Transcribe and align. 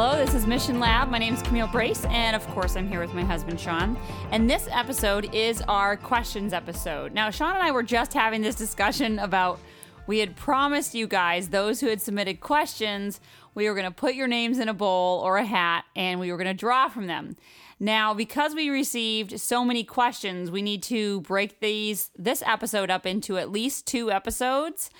Hello, 0.00 0.16
this 0.16 0.32
is 0.32 0.46
Mission 0.46 0.78
Lab. 0.78 1.10
My 1.10 1.18
name 1.18 1.34
is 1.34 1.42
Camille 1.42 1.66
Brace, 1.66 2.04
and 2.04 2.36
of 2.36 2.46
course, 2.50 2.76
I'm 2.76 2.86
here 2.86 3.00
with 3.00 3.14
my 3.14 3.24
husband, 3.24 3.58
Sean. 3.58 3.98
And 4.30 4.48
this 4.48 4.68
episode 4.70 5.34
is 5.34 5.60
our 5.62 5.96
questions 5.96 6.52
episode. 6.52 7.12
Now, 7.12 7.30
Sean 7.30 7.54
and 7.54 7.64
I 7.64 7.72
were 7.72 7.82
just 7.82 8.12
having 8.12 8.40
this 8.40 8.54
discussion 8.54 9.18
about 9.18 9.58
we 10.06 10.20
had 10.20 10.36
promised 10.36 10.94
you 10.94 11.08
guys, 11.08 11.48
those 11.48 11.80
who 11.80 11.88
had 11.88 12.00
submitted 12.00 12.38
questions, 12.38 13.20
we 13.56 13.68
were 13.68 13.74
going 13.74 13.86
to 13.86 13.90
put 13.90 14.14
your 14.14 14.28
names 14.28 14.60
in 14.60 14.68
a 14.68 14.72
bowl 14.72 15.20
or 15.20 15.36
a 15.36 15.44
hat 15.44 15.84
and 15.96 16.20
we 16.20 16.30
were 16.30 16.38
going 16.38 16.46
to 16.46 16.54
draw 16.54 16.88
from 16.88 17.08
them. 17.08 17.34
Now, 17.80 18.14
because 18.14 18.54
we 18.54 18.70
received 18.70 19.40
so 19.40 19.64
many 19.64 19.82
questions, 19.82 20.48
we 20.48 20.62
need 20.62 20.84
to 20.84 21.22
break 21.22 21.58
these 21.58 22.12
this 22.16 22.40
episode 22.46 22.88
up 22.88 23.04
into 23.04 23.36
at 23.36 23.50
least 23.50 23.84
two 23.84 24.12
episodes. 24.12 24.90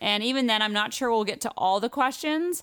And 0.00 0.22
even 0.22 0.46
then, 0.46 0.62
I'm 0.62 0.72
not 0.72 0.94
sure 0.94 1.10
we'll 1.10 1.24
get 1.24 1.42
to 1.42 1.52
all 1.58 1.78
the 1.78 1.90
questions. 1.90 2.62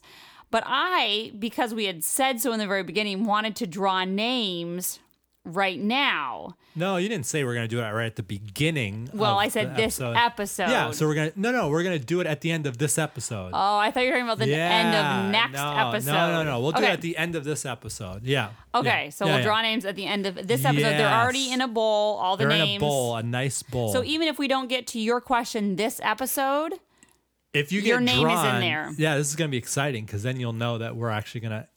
But 0.54 0.66
I, 0.68 1.32
because 1.40 1.74
we 1.74 1.86
had 1.86 2.04
said 2.04 2.40
so 2.40 2.54
in 2.54 2.60
the 2.60 2.68
very 2.68 2.84
beginning, 2.84 3.24
wanted 3.24 3.56
to 3.56 3.66
draw 3.66 4.06
names 4.06 5.00
right 5.44 5.80
now. 5.80 6.58
No, 6.76 6.98
you 6.98 7.10
didn't 7.10 7.26
say 7.26 7.44
we're 7.44 7.56
going 7.56 7.68
to 7.68 7.76
do 7.76 7.82
it 7.82 7.90
right 7.90 8.06
at 8.06 8.18
the 8.18 8.22
beginning. 8.22 9.10
Well, 9.16 9.40
I 9.40 9.48
said 9.48 9.76
this 9.76 10.00
episode. 10.00 10.70
Yeah, 10.70 10.92
so 10.92 11.08
we're 11.08 11.16
going 11.16 11.32
to, 11.32 11.40
no, 11.40 11.52
no, 11.52 11.70
we're 11.70 11.82
going 11.82 11.98
to 12.00 12.06
do 12.06 12.20
it 12.20 12.28
at 12.28 12.42
the 12.42 12.52
end 12.52 12.68
of 12.68 12.78
this 12.78 13.00
episode. 13.00 13.50
Oh, 13.52 13.78
I 13.80 13.90
thought 13.90 14.02
you 14.02 14.10
were 14.10 14.14
talking 14.20 14.28
about 14.28 14.38
the 14.38 14.54
end 14.54 14.96
of 14.96 15.32
next 15.32 15.54
no, 15.54 15.90
episode. 15.90 16.12
No, 16.12 16.32
no, 16.32 16.44
no. 16.44 16.60
We'll 16.60 16.72
do 16.72 16.84
it 16.84 16.90
at 16.90 17.02
the 17.02 17.18
end 17.18 17.36
of 17.36 17.46
this 17.46 17.66
episode. 17.66 18.22
Yeah. 18.24 18.50
Okay, 18.76 19.06
Yeah. 19.06 19.10
so 19.10 19.26
Yeah, 19.26 19.32
we'll 19.32 19.40
yeah. 19.40 19.46
draw 19.46 19.62
names 19.64 19.86
at 19.86 19.96
the 19.96 20.06
end 20.06 20.28
of 20.28 20.36
this 20.36 20.64
episode. 20.66 20.84
They're 20.84 21.08
already 21.12 21.52
in 21.52 21.62
a 21.62 21.68
bowl, 21.68 22.20
all 22.20 22.38
the 22.38 22.46
They're 22.46 22.58
names. 22.60 22.70
in 22.74 22.78
a 22.78 22.80
bowl, 22.80 23.16
a 23.16 23.24
nice 23.24 23.64
bowl. 23.64 23.92
So 23.92 24.04
even 24.04 24.28
if 24.28 24.38
we 24.38 24.48
don't 24.48 24.68
get 24.68 24.86
to 24.88 25.00
your 25.00 25.20
question 25.20 25.78
this 25.78 26.00
episode, 26.04 26.76
if 27.54 27.72
you 27.72 27.82
get 27.82 27.88
your 27.90 28.00
name 28.00 28.28
is 28.28 28.40
in 28.40 28.46
drawn- 28.46 28.62
there. 28.62 28.92
Yeah, 28.98 29.18
this 29.18 29.30
is 29.30 29.36
going 29.36 29.50
to 29.50 29.52
be 29.52 29.58
exciting 29.58 30.06
because 30.06 30.24
then 30.24 30.40
you'll 30.40 30.54
know 30.54 30.78
that 30.80 30.96
we're 30.96 31.10
actually 31.10 31.42
going 31.42 31.52
to 31.52 31.68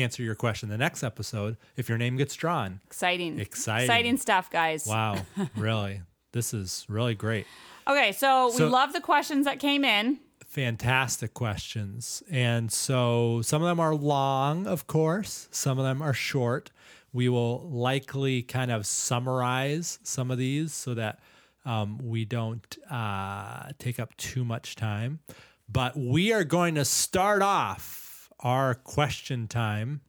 answer 0.00 0.22
your 0.22 0.34
question 0.34 0.68
the 0.68 0.78
next 0.78 1.02
episode 1.02 1.56
if 1.76 1.88
your 1.88 1.98
name 1.98 2.16
gets 2.16 2.34
drawn. 2.34 2.80
exciting. 2.86 3.38
Exciting. 3.38 3.84
Exciting 3.84 4.16
stuff, 4.16 4.50
guys. 4.50 4.86
Wow, 4.86 5.24
really? 5.56 6.02
This 6.32 6.52
is 6.52 6.84
really 6.88 7.14
great. 7.14 7.46
Okay, 7.86 8.12
so, 8.12 8.50
we 8.56 8.64
love 8.64 8.92
the 8.92 9.00
questions 9.00 9.44
that 9.44 9.58
came 9.60 9.84
in. 9.84 10.18
fantastic 10.46 11.34
questions. 11.34 12.22
And 12.30 12.72
so 12.72 13.40
some 13.42 13.60
of 13.62 13.68
them 13.68 13.78
are 13.80 13.94
long, 13.94 14.66
of 14.66 14.86
course, 14.86 15.48
some 15.50 15.78
of 15.78 15.84
them 15.84 16.00
are 16.00 16.14
short. 16.14 16.70
We 17.12 17.28
will 17.28 17.68
likely 17.70 18.42
kind 18.42 18.70
of 18.72 18.86
summarize 18.86 19.98
some 20.02 20.30
of 20.30 20.38
these 20.38 20.72
so 20.72 20.94
that 20.94 21.20
um, 21.64 21.98
we 22.02 22.24
don't 22.24 22.76
uh, 22.90 23.70
take 23.78 23.98
up 23.98 24.16
too 24.16 24.44
much 24.44 24.76
time. 24.76 25.20
But 25.68 25.96
we 25.96 26.32
are 26.32 26.44
going 26.44 26.74
to 26.74 26.84
start 26.84 27.42
off 27.42 28.30
our 28.40 28.74
question 28.74 29.48
time 29.48 30.02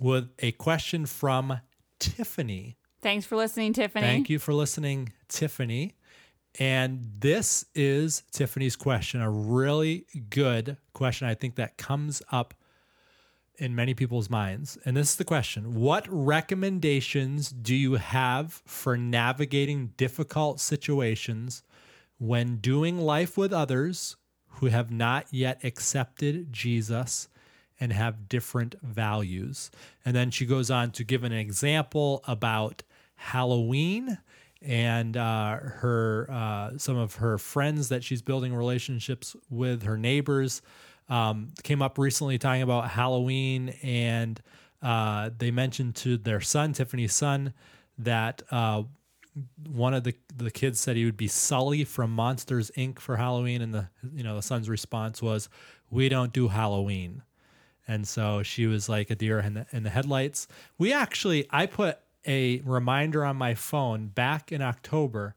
with 0.00 0.30
a 0.38 0.52
question 0.52 1.06
from 1.06 1.60
Tiffany. 1.98 2.76
Thanks 3.02 3.26
for 3.26 3.36
listening, 3.36 3.72
Tiffany. 3.72 4.06
Thank 4.06 4.30
you 4.30 4.38
for 4.38 4.54
listening, 4.54 5.12
Tiffany. 5.28 5.94
And 6.58 7.10
this 7.18 7.64
is 7.74 8.22
Tiffany's 8.30 8.76
question, 8.76 9.20
a 9.20 9.30
really 9.30 10.06
good 10.28 10.76
question. 10.92 11.26
I 11.26 11.34
think 11.34 11.56
that 11.56 11.78
comes 11.78 12.22
up 12.30 12.54
in 13.62 13.76
many 13.76 13.94
people's 13.94 14.28
minds. 14.28 14.76
And 14.84 14.96
this 14.96 15.10
is 15.10 15.16
the 15.16 15.24
question 15.24 15.74
What 15.74 16.06
recommendations 16.10 17.50
do 17.50 17.74
you 17.74 17.94
have 17.94 18.60
for 18.66 18.96
navigating 18.96 19.92
difficult 19.96 20.60
situations 20.60 21.62
when 22.18 22.56
doing 22.56 22.98
life 22.98 23.38
with 23.38 23.52
others 23.52 24.16
who 24.56 24.66
have 24.66 24.90
not 24.90 25.26
yet 25.30 25.60
accepted 25.64 26.52
Jesus 26.52 27.28
and 27.78 27.92
have 27.92 28.28
different 28.28 28.74
values? 28.82 29.70
And 30.04 30.16
then 30.16 30.32
she 30.32 30.44
goes 30.44 30.68
on 30.68 30.90
to 30.92 31.04
give 31.04 31.22
an 31.22 31.32
example 31.32 32.24
about 32.26 32.82
Halloween 33.14 34.18
and 34.60 35.16
uh, 35.16 35.56
her 35.56 36.28
uh, 36.30 36.78
some 36.78 36.96
of 36.96 37.16
her 37.16 37.38
friends 37.38 37.88
that 37.90 38.02
she's 38.02 38.22
building 38.22 38.54
relationships 38.54 39.36
with, 39.50 39.84
her 39.84 39.96
neighbors, 39.96 40.62
um, 41.08 41.48
came 41.62 41.82
up 41.82 41.98
recently 41.98 42.38
talking 42.38 42.62
about 42.62 42.90
Halloween, 42.90 43.70
and 43.82 44.40
uh, 44.82 45.30
they 45.36 45.50
mentioned 45.50 45.94
to 45.96 46.16
their 46.16 46.40
son, 46.40 46.72
Tiffany's 46.72 47.14
son, 47.14 47.52
that 47.98 48.42
uh, 48.50 48.82
one 49.66 49.94
of 49.94 50.04
the 50.04 50.14
the 50.36 50.50
kids 50.50 50.80
said 50.80 50.96
he 50.96 51.04
would 51.04 51.16
be 51.16 51.28
Sully 51.28 51.84
from 51.84 52.10
Monsters 52.10 52.70
Inc. 52.76 52.98
for 52.98 53.16
Halloween, 53.16 53.62
and 53.62 53.74
the 53.74 53.88
you 54.14 54.22
know 54.22 54.36
the 54.36 54.42
son's 54.42 54.68
response 54.68 55.22
was, 55.22 55.48
"We 55.90 56.08
don't 56.08 56.32
do 56.32 56.48
Halloween." 56.48 57.22
And 57.88 58.06
so 58.06 58.42
she 58.42 58.66
was 58.66 58.88
like 58.88 59.10
a 59.10 59.14
deer 59.14 59.40
in 59.40 59.54
the, 59.54 59.66
in 59.72 59.82
the 59.82 59.90
headlights. 59.90 60.46
We 60.78 60.92
actually, 60.92 61.46
I 61.50 61.66
put 61.66 61.98
a 62.26 62.60
reminder 62.60 63.24
on 63.24 63.36
my 63.36 63.54
phone 63.54 64.06
back 64.06 64.52
in 64.52 64.62
October 64.62 65.34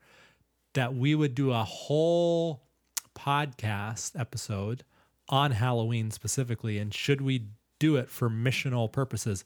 that 0.73 0.93
we 0.93 1.15
would 1.15 1.33
do 1.33 1.51
a 1.51 1.63
whole 1.63 2.61
podcast 3.17 4.19
episode 4.19 4.83
on 5.29 5.51
Halloween 5.51 6.11
specifically, 6.11 6.77
and 6.77 6.93
should 6.93 7.21
we 7.21 7.47
do 7.79 7.95
it 7.95 8.09
for 8.09 8.29
missional 8.29 8.91
purposes. 8.91 9.43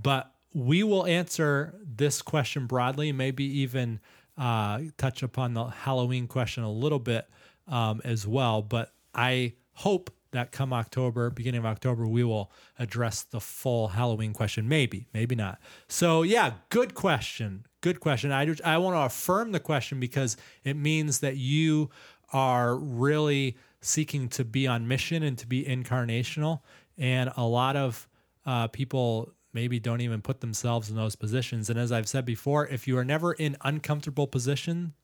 But 0.00 0.32
we 0.54 0.82
will 0.82 1.06
answer 1.06 1.74
this 1.82 2.22
question 2.22 2.66
broadly, 2.66 3.12
maybe 3.12 3.44
even 3.60 4.00
uh, 4.36 4.80
touch 4.96 5.22
upon 5.22 5.54
the 5.54 5.64
Halloween 5.64 6.26
question 6.26 6.64
a 6.64 6.70
little 6.70 6.98
bit 6.98 7.28
um, 7.68 8.00
as 8.04 8.26
well. 8.26 8.62
But 8.62 8.92
I 9.14 9.54
hope 9.72 10.10
that 10.32 10.50
come 10.50 10.72
October, 10.72 11.30
beginning 11.30 11.60
of 11.60 11.66
October, 11.66 12.06
we 12.06 12.24
will 12.24 12.50
address 12.78 13.22
the 13.22 13.40
full 13.40 13.88
Halloween 13.88 14.32
question. 14.32 14.68
Maybe, 14.68 15.06
maybe 15.12 15.34
not. 15.34 15.60
So, 15.88 16.22
yeah, 16.22 16.54
good 16.70 16.94
question. 16.94 17.66
Good 17.82 18.00
question. 18.00 18.32
I, 18.32 18.54
I 18.64 18.78
want 18.78 18.96
to 18.96 19.00
affirm 19.00 19.52
the 19.52 19.60
question 19.60 20.00
because 20.00 20.36
it 20.64 20.74
means 20.74 21.20
that 21.20 21.36
you 21.36 21.90
are 22.32 22.76
really 22.76 23.56
seeking 23.82 24.28
to 24.30 24.44
be 24.44 24.66
on 24.66 24.88
mission 24.88 25.22
and 25.22 25.36
to 25.38 25.46
be 25.46 25.64
incarnational. 25.64 26.60
And 26.96 27.30
a 27.36 27.44
lot 27.44 27.76
of 27.76 28.08
uh, 28.46 28.68
people 28.68 29.34
maybe 29.52 29.78
don't 29.78 30.00
even 30.00 30.22
put 30.22 30.40
themselves 30.40 30.88
in 30.88 30.96
those 30.96 31.16
positions. 31.16 31.68
And 31.68 31.78
as 31.78 31.92
I've 31.92 32.08
said 32.08 32.24
before, 32.24 32.66
if 32.68 32.88
you 32.88 32.96
are 32.96 33.04
never 33.04 33.32
in 33.32 33.56
uncomfortable 33.62 34.26
position, 34.26 34.94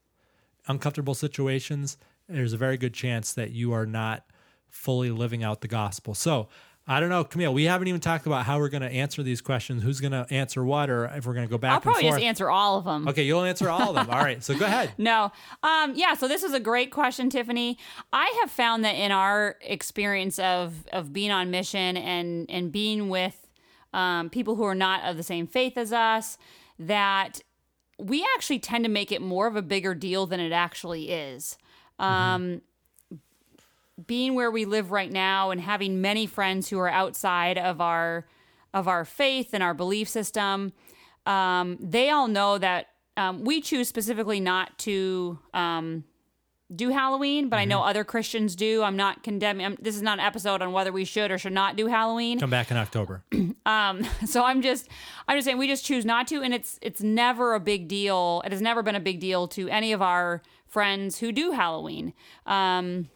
uncomfortable 0.66 1.14
situations, 1.14 1.98
there's 2.28 2.52
a 2.52 2.58
very 2.58 2.78
good 2.78 2.94
chance 2.94 3.32
that 3.34 3.50
you 3.50 3.72
are 3.72 3.86
not 3.86 4.24
fully 4.70 5.10
living 5.10 5.42
out 5.42 5.60
the 5.60 5.68
gospel. 5.68 6.14
So 6.14 6.48
I 6.88 7.00
don't 7.00 7.10
know, 7.10 7.22
Camille. 7.22 7.52
We 7.52 7.64
haven't 7.64 7.86
even 7.88 8.00
talked 8.00 8.26
about 8.26 8.46
how 8.46 8.58
we're 8.58 8.70
going 8.70 8.82
to 8.82 8.90
answer 8.90 9.22
these 9.22 9.42
questions. 9.42 9.82
Who's 9.82 10.00
going 10.00 10.12
to 10.12 10.26
answer 10.30 10.64
what, 10.64 10.88
or 10.88 11.04
if 11.14 11.26
we're 11.26 11.34
going 11.34 11.46
to 11.46 11.50
go 11.50 11.58
back 11.58 11.72
I'll 11.72 11.80
probably 11.82 12.04
and 12.06 12.12
forth. 12.12 12.20
just 12.20 12.26
answer 12.26 12.50
all 12.50 12.78
of 12.78 12.84
them. 12.86 13.06
Okay, 13.06 13.24
you'll 13.24 13.44
answer 13.44 13.68
all 13.68 13.90
of 13.90 13.94
them. 13.94 14.08
All 14.10 14.22
right, 14.24 14.42
so 14.42 14.58
go 14.58 14.64
ahead. 14.64 14.92
No. 14.98 15.30
Um, 15.62 15.94
yeah, 15.94 16.14
so 16.14 16.26
this 16.28 16.42
is 16.42 16.54
a 16.54 16.60
great 16.60 16.90
question, 16.90 17.28
Tiffany. 17.28 17.78
I 18.12 18.36
have 18.40 18.50
found 18.50 18.84
that 18.84 18.94
in 18.94 19.12
our 19.12 19.56
experience 19.60 20.38
of 20.38 20.86
of 20.92 21.12
being 21.12 21.30
on 21.30 21.50
mission 21.50 21.96
and 21.96 22.50
and 22.50 22.72
being 22.72 23.08
with 23.10 23.46
um, 23.92 24.30
people 24.30 24.56
who 24.56 24.64
are 24.64 24.74
not 24.74 25.04
of 25.04 25.16
the 25.16 25.22
same 25.22 25.46
faith 25.46 25.76
as 25.76 25.92
us, 25.92 26.38
that 26.78 27.40
we 27.98 28.26
actually 28.36 28.58
tend 28.58 28.84
to 28.84 28.90
make 28.90 29.12
it 29.12 29.20
more 29.20 29.46
of 29.46 29.56
a 29.56 29.62
bigger 29.62 29.94
deal 29.94 30.26
than 30.26 30.40
it 30.40 30.52
actually 30.52 31.10
is. 31.10 31.58
Um, 31.98 32.62
being 34.06 34.34
where 34.34 34.50
we 34.50 34.64
live 34.64 34.90
right 34.90 35.10
now 35.10 35.50
and 35.50 35.60
having 35.60 36.00
many 36.00 36.26
friends 36.26 36.68
who 36.68 36.78
are 36.78 36.88
outside 36.88 37.58
of 37.58 37.80
our 37.80 38.26
of 38.74 38.86
our 38.86 39.04
faith 39.04 39.50
and 39.54 39.62
our 39.62 39.74
belief 39.74 40.08
system, 40.08 40.72
um, 41.26 41.78
they 41.80 42.10
all 42.10 42.28
know 42.28 42.58
that 42.58 42.88
um, 43.16 43.44
we 43.44 43.60
choose 43.60 43.88
specifically 43.88 44.40
not 44.40 44.78
to 44.78 45.38
um, 45.54 46.04
do 46.74 46.90
Halloween, 46.90 47.48
but 47.48 47.58
I 47.58 47.64
know 47.64 47.82
other 47.82 48.04
Christians 48.04 48.54
do. 48.54 48.82
I'm 48.82 48.96
not 48.96 49.22
condemning. 49.22 49.64
I'm, 49.64 49.76
this 49.80 49.96
is 49.96 50.02
not 50.02 50.18
an 50.18 50.24
episode 50.24 50.60
on 50.60 50.72
whether 50.72 50.92
we 50.92 51.04
should 51.04 51.30
or 51.30 51.38
should 51.38 51.52
not 51.52 51.76
do 51.76 51.86
Halloween. 51.86 52.38
Come 52.38 52.50
back 52.50 52.70
in 52.70 52.76
October. 52.76 53.24
So 54.26 54.44
I'm 54.44 54.62
just, 54.62 54.88
I'm 55.26 55.36
just 55.36 55.44
saying 55.44 55.58
we 55.58 55.66
just 55.66 55.84
choose 55.84 56.04
not 56.04 56.26
to, 56.28 56.42
and 56.42 56.54
it's 56.54 56.78
it's 56.80 57.02
never 57.02 57.54
a 57.54 57.60
big 57.60 57.86
deal. 57.86 58.42
It 58.44 58.52
has 58.52 58.62
never 58.62 58.82
been 58.82 58.94
a 58.94 59.00
big 59.00 59.20
deal 59.20 59.46
to 59.48 59.68
any 59.68 59.92
of 59.92 60.00
our 60.00 60.42
friends 60.66 61.18
who 61.18 61.32
do 61.32 61.52
Halloween. 61.52 62.12
Um, 62.46 63.08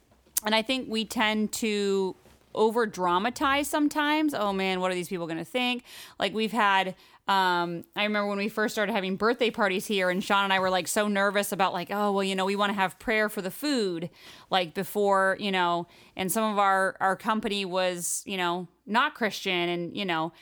and 0.44 0.54
I 0.54 0.62
think 0.62 0.88
we 0.88 1.04
tend 1.04 1.52
to 1.52 2.16
over 2.54 2.86
dramatized 2.86 3.70
sometimes. 3.70 4.34
Oh 4.34 4.52
man, 4.52 4.80
what 4.80 4.90
are 4.90 4.94
these 4.94 5.08
people 5.08 5.26
going 5.26 5.38
to 5.38 5.44
think? 5.44 5.84
Like 6.18 6.34
we've 6.34 6.52
had 6.52 6.94
um, 7.28 7.84
I 7.94 8.02
remember 8.02 8.26
when 8.26 8.38
we 8.38 8.48
first 8.48 8.74
started 8.74 8.92
having 8.92 9.14
birthday 9.14 9.50
parties 9.50 9.86
here, 9.86 10.10
and 10.10 10.24
Sean 10.24 10.42
and 10.42 10.52
I 10.52 10.58
were 10.58 10.70
like 10.70 10.88
so 10.88 11.06
nervous 11.06 11.52
about 11.52 11.72
like, 11.72 11.88
oh 11.92 12.10
well, 12.10 12.24
you 12.24 12.34
know, 12.34 12.44
we 12.44 12.56
want 12.56 12.70
to 12.70 12.74
have 12.74 12.98
prayer 12.98 13.28
for 13.28 13.40
the 13.40 13.50
food, 13.50 14.10
like 14.50 14.74
before, 14.74 15.36
you 15.38 15.52
know, 15.52 15.86
and 16.16 16.32
some 16.32 16.50
of 16.52 16.58
our 16.58 16.96
our 16.98 17.14
company 17.14 17.64
was, 17.64 18.24
you 18.26 18.36
know, 18.36 18.66
not 18.86 19.14
Christian, 19.14 19.68
and 19.68 19.96
you 19.96 20.04
know, 20.04 20.32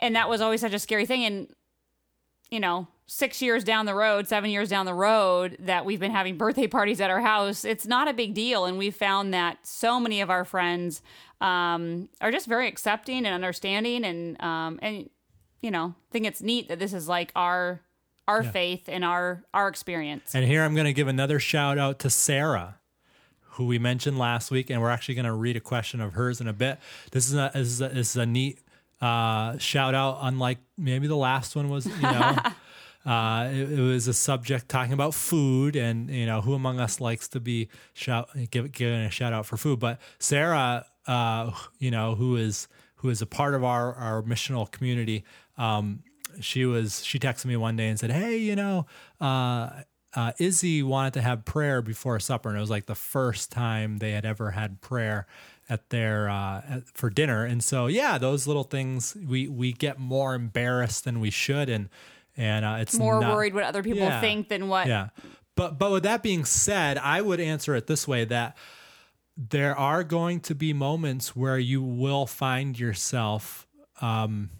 and 0.00 0.16
that 0.16 0.28
was 0.28 0.40
always 0.40 0.60
such 0.60 0.74
a 0.74 0.78
scary 0.80 1.06
thing. 1.06 1.24
And 1.24 1.54
you 2.50 2.60
know, 2.60 2.88
six 3.06 3.40
years 3.40 3.64
down 3.64 3.86
the 3.86 3.94
road, 3.94 4.26
seven 4.28 4.50
years 4.50 4.68
down 4.68 4.84
the 4.86 4.94
road, 4.94 5.56
that 5.60 5.84
we've 5.84 6.00
been 6.00 6.10
having 6.10 6.36
birthday 6.36 6.66
parties 6.66 7.00
at 7.00 7.10
our 7.10 7.20
house, 7.20 7.64
it's 7.64 7.86
not 7.86 8.06
a 8.08 8.12
big 8.12 8.34
deal. 8.34 8.64
And 8.66 8.76
we've 8.78 8.94
found 8.96 9.32
that 9.34 9.66
so 9.66 9.98
many 9.98 10.20
of 10.20 10.28
our 10.30 10.44
friends 10.44 11.02
um, 11.40 12.08
are 12.20 12.30
just 12.30 12.46
very 12.46 12.68
accepting 12.68 13.18
and 13.24 13.28
understanding, 13.34 14.04
and 14.04 14.40
um, 14.42 14.78
and 14.82 15.08
you 15.62 15.70
know, 15.70 15.94
think 16.10 16.26
it's 16.26 16.42
neat 16.42 16.68
that 16.68 16.78
this 16.78 16.92
is 16.92 17.08
like 17.08 17.32
our 17.36 17.80
our 18.26 18.42
Yeah. 18.42 18.50
faith 18.50 18.88
and 18.88 19.04
our 19.04 19.44
our 19.54 19.68
experience. 19.68 20.34
And 20.34 20.44
here 20.44 20.62
I'm 20.64 20.74
going 20.74 20.84
to 20.86 20.92
give 20.92 21.08
another 21.08 21.38
shout 21.40 21.78
out 21.78 21.98
to 22.00 22.10
Sarah, 22.10 22.78
who 23.52 23.66
we 23.66 23.78
mentioned 23.78 24.18
last 24.18 24.50
week, 24.50 24.68
and 24.70 24.82
we're 24.82 24.90
actually 24.90 25.14
going 25.14 25.24
to 25.26 25.32
read 25.32 25.56
a 25.56 25.60
question 25.60 26.00
of 26.00 26.12
hers 26.14 26.40
in 26.40 26.48
a 26.48 26.52
bit. 26.52 26.78
This 27.12 27.26
is 27.28 27.34
a 27.34 27.50
this 27.54 27.66
is 27.68 27.80
a, 27.80 27.88
this 27.88 28.10
is 28.10 28.16
a 28.16 28.26
neat 28.26 28.60
uh, 29.00 29.58
shout 29.58 29.94
out, 29.94 30.18
unlike 30.22 30.58
maybe 30.76 31.06
the 31.06 31.16
last 31.16 31.54
one 31.56 31.68
was. 31.68 31.86
You 31.86 32.02
know, 32.02 32.36
uh, 33.06 33.48
it, 33.52 33.72
it 33.72 33.80
was 33.80 34.08
a 34.08 34.14
subject 34.14 34.68
talking 34.68 34.92
about 34.92 35.14
food, 35.14 35.76
and 35.76 36.10
you 36.10 36.26
know, 36.26 36.40
who 36.40 36.54
among 36.54 36.80
us 36.80 37.00
likes 37.00 37.28
to 37.28 37.40
be 37.40 37.68
shout 37.94 38.28
give, 38.50 38.72
giving 38.72 39.00
a 39.00 39.10
shout 39.10 39.32
out 39.32 39.46
for 39.46 39.56
food? 39.56 39.78
But 39.78 40.00
Sarah, 40.18 40.86
uh, 41.06 41.52
you 41.78 41.90
know, 41.90 42.14
who 42.14 42.36
is 42.36 42.68
who 42.96 43.08
is 43.10 43.22
a 43.22 43.26
part 43.26 43.54
of 43.54 43.64
our 43.64 43.94
our 43.94 44.22
missional 44.22 44.70
community. 44.70 45.24
Um, 45.56 46.02
she 46.40 46.66
was 46.66 47.04
she 47.04 47.18
texted 47.18 47.46
me 47.46 47.56
one 47.56 47.76
day 47.76 47.88
and 47.88 47.98
said, 47.98 48.10
"Hey, 48.10 48.38
you 48.38 48.56
know, 48.56 48.86
uh, 49.20 49.70
uh, 50.14 50.32
Izzy 50.38 50.82
wanted 50.82 51.14
to 51.14 51.22
have 51.22 51.44
prayer 51.44 51.82
before 51.82 52.18
supper, 52.20 52.48
and 52.48 52.58
it 52.58 52.60
was 52.60 52.70
like 52.70 52.86
the 52.86 52.94
first 52.94 53.52
time 53.52 53.98
they 53.98 54.12
had 54.12 54.24
ever 54.24 54.50
had 54.52 54.80
prayer 54.80 55.26
at 55.68 55.90
their 55.90 56.28
uh, 56.28 56.62
at, 56.68 56.82
for 56.94 57.10
dinner. 57.10 57.44
And 57.44 57.62
so, 57.62 57.86
yeah, 57.86 58.18
those 58.18 58.46
little 58.46 58.64
things 58.64 59.16
we 59.26 59.48
we 59.48 59.72
get 59.72 59.98
more 59.98 60.34
embarrassed 60.34 61.04
than 61.04 61.20
we 61.20 61.30
should, 61.30 61.68
and 61.68 61.88
and 62.36 62.64
uh, 62.64 62.76
it's 62.80 62.96
More 62.98 63.20
not- 63.20 63.34
worried 63.34 63.54
what 63.54 63.64
other 63.64 63.82
people 63.82 64.00
Yeah. 64.02 64.20
think 64.20 64.48
than 64.48 64.68
what. 64.68 64.86
yeah. 64.86 65.08
But 65.56 65.78
but 65.78 65.90
with 65.90 66.02
that 66.04 66.22
being 66.22 66.44
said, 66.44 66.98
I 66.98 67.20
would 67.20 67.40
answer 67.40 67.74
it 67.74 67.86
this 67.86 68.06
way 68.06 68.24
that 68.26 68.56
there 69.36 69.76
are 69.76 70.02
going 70.04 70.40
to 70.40 70.54
be 70.54 70.72
moments 70.72 71.36
where 71.36 71.58
you 71.58 71.82
will 71.82 72.26
find 72.26 72.78
yourself 72.78 73.66
um, 74.00 74.50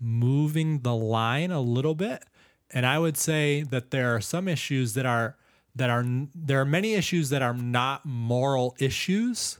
moving 0.00 0.80
the 0.80 0.94
line 0.94 1.50
a 1.50 1.60
little 1.60 1.94
bit, 1.94 2.22
and 2.70 2.84
I 2.86 2.98
would 2.98 3.16
say 3.16 3.62
that 3.62 3.90
there 3.90 4.14
are 4.14 4.20
some 4.20 4.48
issues 4.48 4.94
that 4.94 5.06
are 5.06 5.36
that 5.74 5.90
are 5.90 6.04
there 6.34 6.60
are 6.60 6.64
many 6.64 6.94
issues 6.94 7.28
that 7.30 7.42
are 7.42 7.54
not 7.54 8.04
moral 8.06 8.74
issues, 8.78 9.58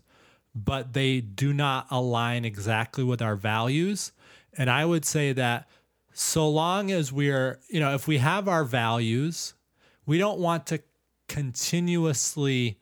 but 0.65 0.95
they 0.95 1.21
do 1.21 1.53
not 1.53 1.87
align 1.91 2.45
exactly 2.45 3.05
with 3.05 3.21
our 3.21 3.37
values, 3.37 4.13
and 4.57 4.71
I 4.71 4.85
would 4.85 5.05
say 5.05 5.33
that 5.35 5.69
so 6.13 6.49
long 6.49 6.91
as 6.91 7.13
we're 7.13 7.61
you 7.69 7.79
know 7.79 7.95
if 7.95 8.09
we 8.09 8.19
have 8.19 8.49
our 8.49 8.65
values 8.65 9.55
we 10.07 10.19
don't 10.19 10.39
want 10.39 10.67
to 10.67 10.81
continuously 11.29 12.79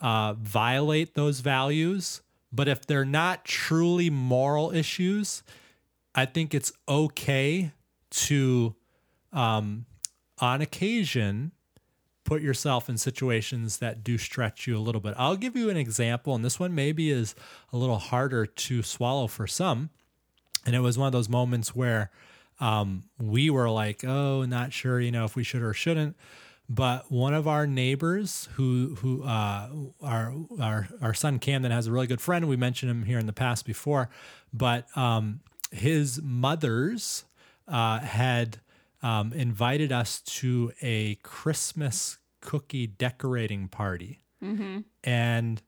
uh, 0.00 0.34
violate 0.34 1.14
those 1.14 1.40
values. 1.40 2.20
But 2.52 2.68
if 2.68 2.86
they're 2.86 3.04
not 3.04 3.44
truly 3.44 4.10
moral 4.10 4.74
issues, 4.74 5.42
I 6.14 6.26
think 6.26 6.54
it's 6.54 6.72
okay 6.88 7.72
to, 8.10 8.74
um, 9.32 9.86
on 10.38 10.60
occasion, 10.60 11.52
put 12.26 12.42
yourself 12.42 12.90
in 12.90 12.98
situations 12.98 13.78
that 13.78 14.04
do 14.04 14.18
stretch 14.18 14.66
you 14.66 14.76
a 14.76 14.80
little 14.80 15.00
bit. 15.00 15.14
I'll 15.16 15.36
give 15.36 15.56
you 15.56 15.70
an 15.70 15.76
example, 15.76 16.34
and 16.34 16.44
this 16.44 16.60
one 16.60 16.74
maybe 16.74 17.10
is 17.10 17.34
a 17.72 17.78
little 17.78 17.98
harder 17.98 18.44
to 18.44 18.82
swallow 18.82 19.28
for 19.28 19.46
some. 19.46 19.88
And 20.66 20.74
it 20.74 20.80
was 20.80 20.98
one 20.98 21.06
of 21.06 21.12
those 21.12 21.28
moments 21.28 21.74
where 21.74 22.10
um, 22.60 23.04
we 23.18 23.48
were 23.48 23.70
like, 23.70 24.04
oh, 24.04 24.44
not 24.44 24.72
sure, 24.72 25.00
you 25.00 25.12
know, 25.12 25.24
if 25.24 25.36
we 25.36 25.44
should 25.44 25.62
or 25.62 25.72
shouldn't. 25.72 26.16
But 26.68 27.12
one 27.12 27.32
of 27.32 27.46
our 27.46 27.64
neighbors, 27.64 28.48
who 28.54 28.96
who 29.00 29.22
uh, 29.22 29.68
our 30.02 30.34
our 30.60 30.88
our 31.00 31.14
son 31.14 31.38
Camden 31.38 31.70
has 31.70 31.86
a 31.86 31.92
really 31.92 32.08
good 32.08 32.20
friend. 32.20 32.48
We 32.48 32.56
mentioned 32.56 32.90
him 32.90 33.04
here 33.04 33.20
in 33.20 33.26
the 33.26 33.32
past 33.32 33.64
before, 33.64 34.10
but 34.52 34.84
um, 34.96 35.40
his 35.70 36.20
mother's 36.20 37.24
uh, 37.68 38.00
had 38.00 38.58
um, 39.06 39.32
invited 39.32 39.92
us 39.92 40.20
to 40.20 40.72
a 40.82 41.14
Christmas 41.22 42.18
cookie 42.40 42.88
decorating 42.88 43.68
party, 43.68 44.18
and 45.04 45.62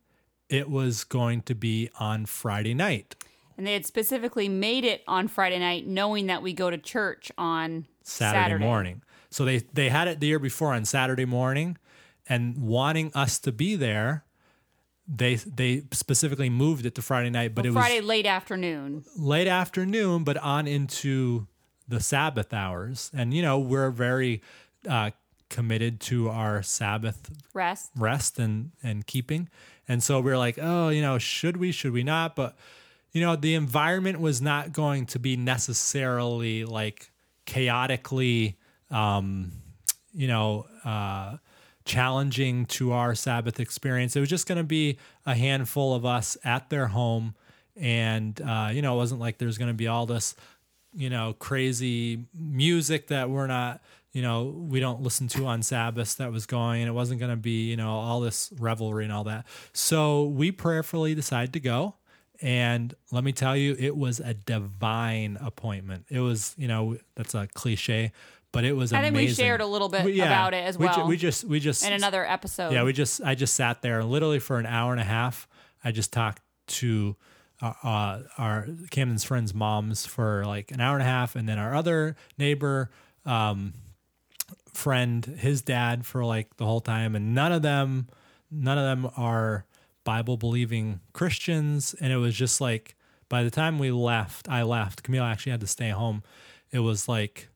it 0.49 0.69
was 0.69 1.05
going 1.05 1.43
to 1.43 1.55
be 1.55 1.89
on 2.01 2.27
Friday 2.27 2.75
night. 2.75 3.15
And 3.57 3.65
they 3.67 3.75
had 3.75 3.87
specifically 3.87 4.49
made 4.49 4.85
it 4.85 5.03
on 5.07 5.29
Friday 5.29 5.59
night, 5.59 5.87
knowing 5.87 6.27
that 6.27 6.43
we 6.43 6.53
go 6.53 6.69
to 6.69 6.79
church 6.79 7.31
on 7.39 7.87
Saturday, 8.03 8.45
Saturday, 8.45 8.65
morning. 8.65 9.03
So 9.31 9.45
they 9.45 9.59
they 9.73 9.89
had 9.89 10.09
it 10.09 10.19
the 10.19 10.27
year 10.27 10.41
before 10.41 10.75
on 10.75 10.85
Saturday 10.85 11.25
morning, 11.25 11.79
and 12.29 12.59
wanting 12.59 13.13
us 13.15 13.39
to 13.41 13.53
be 13.53 13.77
there, 13.77 14.25
they 15.07 15.37
they 15.37 15.85
specifically 15.93 16.51
moved 16.51 16.87
it 16.87 16.97
to 16.97 17.03
Friday 17.03 17.31
night. 17.31 17.55
But 17.55 17.67
it 17.67 17.73
Friday 17.73 17.99
was 18.01 18.01
Friday 18.01 18.01
late 18.07 18.27
afternoon. 18.27 19.05
late 19.17 19.49
afternoon, 19.49 20.25
but 20.25 20.37
on 20.39 20.67
into 20.67 21.47
the 21.89 22.01
Sabbath 22.01 22.53
hours. 22.53 23.11
And 23.15 23.33
you 23.35 23.43
know 23.43 23.59
we're 23.59 23.91
very 23.91 24.43
uh, 24.89 25.11
committed 25.49 26.01
to 26.01 26.29
our 26.29 26.63
Sabbath 26.63 27.31
Rest. 27.55 27.91
rest 27.97 28.39
and 28.39 28.73
and 28.83 29.07
keeping. 29.07 29.49
And 29.89 30.03
so 30.03 30.21
we 30.21 30.31
are 30.31 30.39
like, 30.39 30.59
oh, 30.61 30.91
you 30.91 31.01
know, 31.01 31.19
should 31.19 31.57
we? 31.57 31.73
Should 31.73 31.93
we 31.93 32.03
not? 32.03 32.37
But 32.37 32.57
you 33.13 33.23
know, 33.23 33.37
the 33.37 33.55
environment 33.55 34.21
was 34.21 34.43
not 34.43 34.73
going 34.73 35.07
to 35.07 35.19
be 35.19 35.37
necessarily 35.37 36.65
like 36.65 37.11
chaotically, 37.47 38.59
um, 38.91 39.53
you 40.13 40.29
know, 40.29 40.67
uh, 40.85 41.39
challenging 41.87 42.67
to 42.67 42.93
our 42.93 43.15
Sabbath 43.15 43.59
experience. 43.59 44.15
It 44.15 44.21
was 44.21 44.29
just 44.29 44.47
going 44.47 44.59
to 44.59 44.65
be 44.65 44.99
a 45.25 45.35
handful 45.35 45.95
of 45.95 46.05
us 46.05 46.37
at 46.45 46.69
their 46.69 46.89
home, 46.89 47.35
and 47.75 48.39
uh, 48.43 48.71
you 48.73 48.83
know, 48.83 48.95
it 48.95 48.99
wasn't 48.99 49.21
like 49.21 49.39
there's 49.39 49.57
going 49.57 49.71
to 49.71 49.75
be 49.75 49.89
all 49.89 50.05
this, 50.05 50.35
you 50.99 51.09
know, 51.09 51.33
crazy 51.39 52.27
music 52.35 53.07
that 53.09 53.31
we're 53.31 53.47
not 53.47 53.81
you 54.13 54.23
know, 54.23 54.45
we 54.45 54.81
don't 54.81 55.03
listen 55.03 55.29
to 55.29 55.45
on 55.47 55.63
Sabbath 55.63 56.17
that 56.17 56.33
was 56.33 56.47
going, 56.47 56.81
and 56.81 56.89
it 56.89 56.93
wasn't 56.93 57.21
going 57.21 57.31
to 57.31 57.37
be, 57.37 57.69
you 57.69 57.77
know, 57.77 57.91
all 57.91 58.21
this 58.21 58.51
revelry 58.59 59.05
and 59.05 59.13
all 59.13 59.25
that. 59.25 59.47
So 59.75 60.25
we 60.25 60.51
prayerfully 60.51 61.15
decided 61.15 61.53
to 61.53 61.61
go. 61.61 61.95
And 62.41 62.95
let 63.13 63.23
me 63.23 63.33
tell 63.33 63.55
you, 63.55 63.77
it 63.79 63.95
was 63.97 64.19
a 64.19 64.33
divine 64.33 65.37
appointment. 65.41 66.07
It 66.09 66.21
was, 66.21 66.55
you 66.57 66.69
know, 66.69 66.97
that's 67.17 67.35
a 67.35 67.49
cliche, 67.53 68.13
but 68.51 68.65
it 68.65 68.73
was 68.73 68.95
I 68.95 69.03
think 69.03 69.15
amazing. 69.15 69.43
we 69.45 69.47
shared 69.49 69.61
a 69.61 69.67
little 69.67 69.91
bit 69.91 70.05
We- 70.07 70.13
yeah, 70.15 70.25
about 70.25 70.55
it 70.55 70.65
as 70.65 70.79
we 70.79 70.87
ju- 70.87 70.93
well 70.97 71.07
We 71.09 71.17
just, 71.19 71.45
we 71.45 71.61
just, 71.61 71.85
in 71.87 71.93
another 71.93 72.25
episode. 72.27 72.73
yeah, 72.73 72.85
we 72.85 72.95
just 72.95 73.21
I 73.23 73.35
just 73.35 73.55
sat 73.55 73.83
there 73.83 74.03
literally 74.03 74.39
for 74.39 74.59
an 74.59 74.67
hour 74.67 74.93
and 74.93 75.01
a 75.01 75.05
half. 75.05 75.47
I 75.85 75.93
just 75.93 76.13
talked 76.15 76.41
to 76.69 77.15
uh, 77.61 77.73
uh, 77.83 78.23
our 78.39 78.69
Camden's 78.91 79.25
friends' 79.25 79.55
moms 79.55 80.07
for 80.07 80.45
like 80.45 80.71
an 80.71 80.81
hour 80.81 80.95
and 80.95 81.03
a 81.03 81.07
half, 81.07 81.37
and 81.37 81.49
then 81.49 81.59
our 81.59 81.75
other 81.75 82.17
neighbor 82.39 82.91
um, 83.25 83.75
friend, 84.73 85.25
his 85.25 85.63
dad 85.63 86.07
for 86.07 86.25
like 86.25 86.57
the 86.57 86.65
whole 86.67 86.81
time, 86.81 87.15
and 87.15 87.35
none 87.35 87.53
of 87.53 87.63
them, 87.63 88.09
none 88.51 88.79
of 88.79 88.85
them 88.85 89.11
are 89.17 89.67
Bible 90.05 90.37
believing 90.37 91.01
Christians, 91.13 91.95
and 92.01 92.13
it 92.13 92.17
was 92.17 92.35
just 92.35 92.61
like 92.61 92.97
by 93.29 93.43
the 93.43 93.51
time 93.51 93.79
we 93.79 93.91
left, 93.91 94.49
I 94.49 94.63
left. 94.63 95.03
Camille 95.03 95.25
actually 95.25 95.53
had 95.53 95.61
to 95.61 95.67
stay 95.67 95.91
home. 95.91 96.23
It 96.71 96.81
was 96.81 97.09
like 97.09 97.49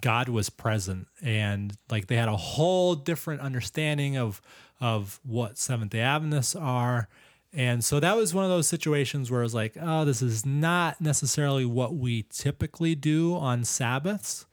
God 0.00 0.28
was 0.28 0.50
present 0.50 1.08
and 1.22 1.76
like 1.90 2.06
they 2.06 2.16
had 2.16 2.28
a 2.28 2.36
whole 2.36 2.94
different 2.94 3.40
understanding 3.40 4.16
of 4.16 4.40
of 4.80 5.20
what 5.24 5.58
Seventh 5.58 5.90
Day 5.90 6.00
Adventists 6.00 6.54
are. 6.54 7.08
And 7.56 7.82
so 7.82 7.98
that 8.00 8.14
was 8.16 8.34
one 8.34 8.44
of 8.44 8.50
those 8.50 8.68
situations 8.68 9.30
where 9.30 9.40
it 9.40 9.44
was 9.44 9.54
like, 9.54 9.78
oh, 9.80 10.04
this 10.04 10.20
is 10.20 10.44
not 10.44 11.00
necessarily 11.00 11.64
what 11.64 11.94
we 11.94 12.26
typically 12.28 12.94
do 12.94 13.34
on 13.34 13.64
Sabbaths, 13.64 14.44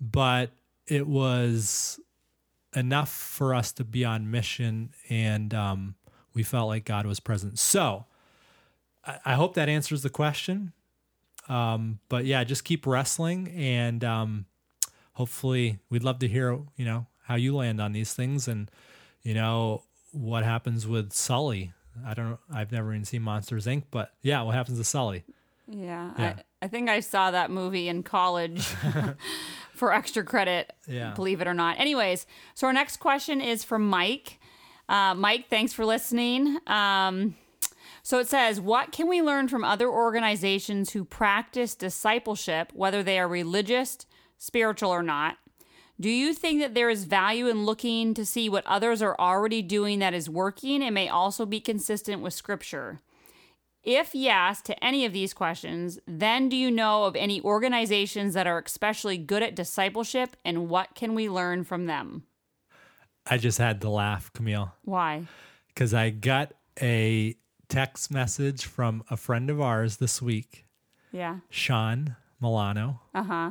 but 0.00 0.50
it 0.88 1.06
was 1.06 2.00
enough 2.74 3.08
for 3.08 3.54
us 3.54 3.70
to 3.74 3.84
be 3.84 4.04
on 4.04 4.32
mission 4.32 4.90
and 5.08 5.54
um, 5.54 5.94
we 6.34 6.42
felt 6.42 6.66
like 6.66 6.84
God 6.84 7.06
was 7.06 7.20
present. 7.20 7.56
So 7.60 8.06
I, 9.06 9.18
I 9.24 9.34
hope 9.34 9.54
that 9.54 9.68
answers 9.68 10.02
the 10.02 10.10
question. 10.10 10.72
Um, 11.48 12.00
but 12.08 12.24
yeah, 12.24 12.42
just 12.42 12.64
keep 12.64 12.84
wrestling 12.84 13.46
and 13.56 14.02
um, 14.02 14.46
hopefully 15.12 15.78
we'd 15.88 16.02
love 16.02 16.18
to 16.18 16.26
hear 16.26 16.58
you 16.76 16.84
know 16.84 17.06
how 17.22 17.36
you 17.36 17.54
land 17.54 17.80
on 17.80 17.92
these 17.92 18.12
things 18.12 18.48
and 18.48 18.70
you 19.22 19.34
know 19.34 19.84
what 20.10 20.42
happens 20.42 20.86
with 20.88 21.12
sully 21.12 21.72
I 22.06 22.14
don't. 22.14 22.30
Know. 22.30 22.38
I've 22.52 22.72
never 22.72 22.92
even 22.92 23.04
seen 23.04 23.22
Monsters 23.22 23.66
Inc. 23.66 23.84
But 23.90 24.12
yeah, 24.22 24.42
what 24.42 24.54
happens 24.54 24.78
to 24.78 24.84
Sully? 24.84 25.24
Yeah, 25.66 26.10
Yeah. 26.18 26.34
I, 26.62 26.64
I 26.66 26.68
think 26.68 26.88
I 26.90 27.00
saw 27.00 27.30
that 27.30 27.50
movie 27.50 27.88
in 27.88 28.02
college 28.02 28.62
for 29.74 29.92
extra 29.92 30.24
credit. 30.24 30.72
Yeah. 30.86 31.14
believe 31.14 31.40
it 31.40 31.46
or 31.46 31.54
not. 31.54 31.78
Anyways, 31.80 32.26
so 32.54 32.66
our 32.66 32.72
next 32.72 32.98
question 32.98 33.40
is 33.40 33.64
from 33.64 33.88
Mike. 33.88 34.38
Uh, 34.88 35.14
Mike, 35.14 35.48
thanks 35.48 35.72
for 35.72 35.86
listening. 35.86 36.58
Um, 36.66 37.36
so 38.02 38.18
it 38.18 38.28
says, 38.28 38.60
What 38.60 38.92
can 38.92 39.08
we 39.08 39.22
learn 39.22 39.48
from 39.48 39.64
other 39.64 39.88
organizations 39.88 40.90
who 40.90 41.04
practice 41.04 41.74
discipleship, 41.74 42.70
whether 42.74 43.02
they 43.02 43.18
are 43.18 43.28
religious, 43.28 43.96
spiritual, 44.36 44.90
or 44.90 45.02
not? 45.02 45.38
Do 46.00 46.10
you 46.10 46.34
think 46.34 46.60
that 46.60 46.74
there 46.74 46.90
is 46.90 47.04
value 47.04 47.46
in 47.48 47.64
looking 47.64 48.14
to 48.14 48.26
see 48.26 48.48
what 48.48 48.66
others 48.66 49.00
are 49.00 49.16
already 49.18 49.62
doing 49.62 50.00
that 50.00 50.12
is 50.14 50.28
working 50.28 50.82
and 50.82 50.92
may 50.94 51.08
also 51.08 51.46
be 51.46 51.60
consistent 51.60 52.20
with 52.20 52.34
Scripture? 52.34 53.00
If 53.84 54.14
yes 54.14 54.60
to 54.62 54.82
any 54.84 55.04
of 55.04 55.12
these 55.12 55.32
questions, 55.34 55.98
then 56.06 56.48
do 56.48 56.56
you 56.56 56.70
know 56.70 57.04
of 57.04 57.14
any 57.14 57.40
organizations 57.42 58.34
that 58.34 58.46
are 58.46 58.58
especially 58.58 59.18
good 59.18 59.42
at 59.42 59.54
discipleship 59.54 60.36
and 60.44 60.68
what 60.68 60.94
can 60.94 61.14
we 61.14 61.28
learn 61.28 61.64
from 61.64 61.86
them? 61.86 62.24
I 63.26 63.38
just 63.38 63.58
had 63.58 63.80
to 63.82 63.88
laugh, 63.90 64.32
Camille, 64.32 64.72
Why? 64.84 65.24
because 65.68 65.94
I 65.94 66.10
got 66.10 66.52
a 66.82 67.36
text 67.68 68.10
message 68.10 68.64
from 68.64 69.04
a 69.10 69.16
friend 69.16 69.48
of 69.48 69.60
ours 69.60 69.98
this 69.98 70.20
week, 70.20 70.64
Yeah. 71.12 71.38
Sean 71.50 72.16
Milano, 72.40 73.00
Uh 73.14 73.22
huh. 73.22 73.50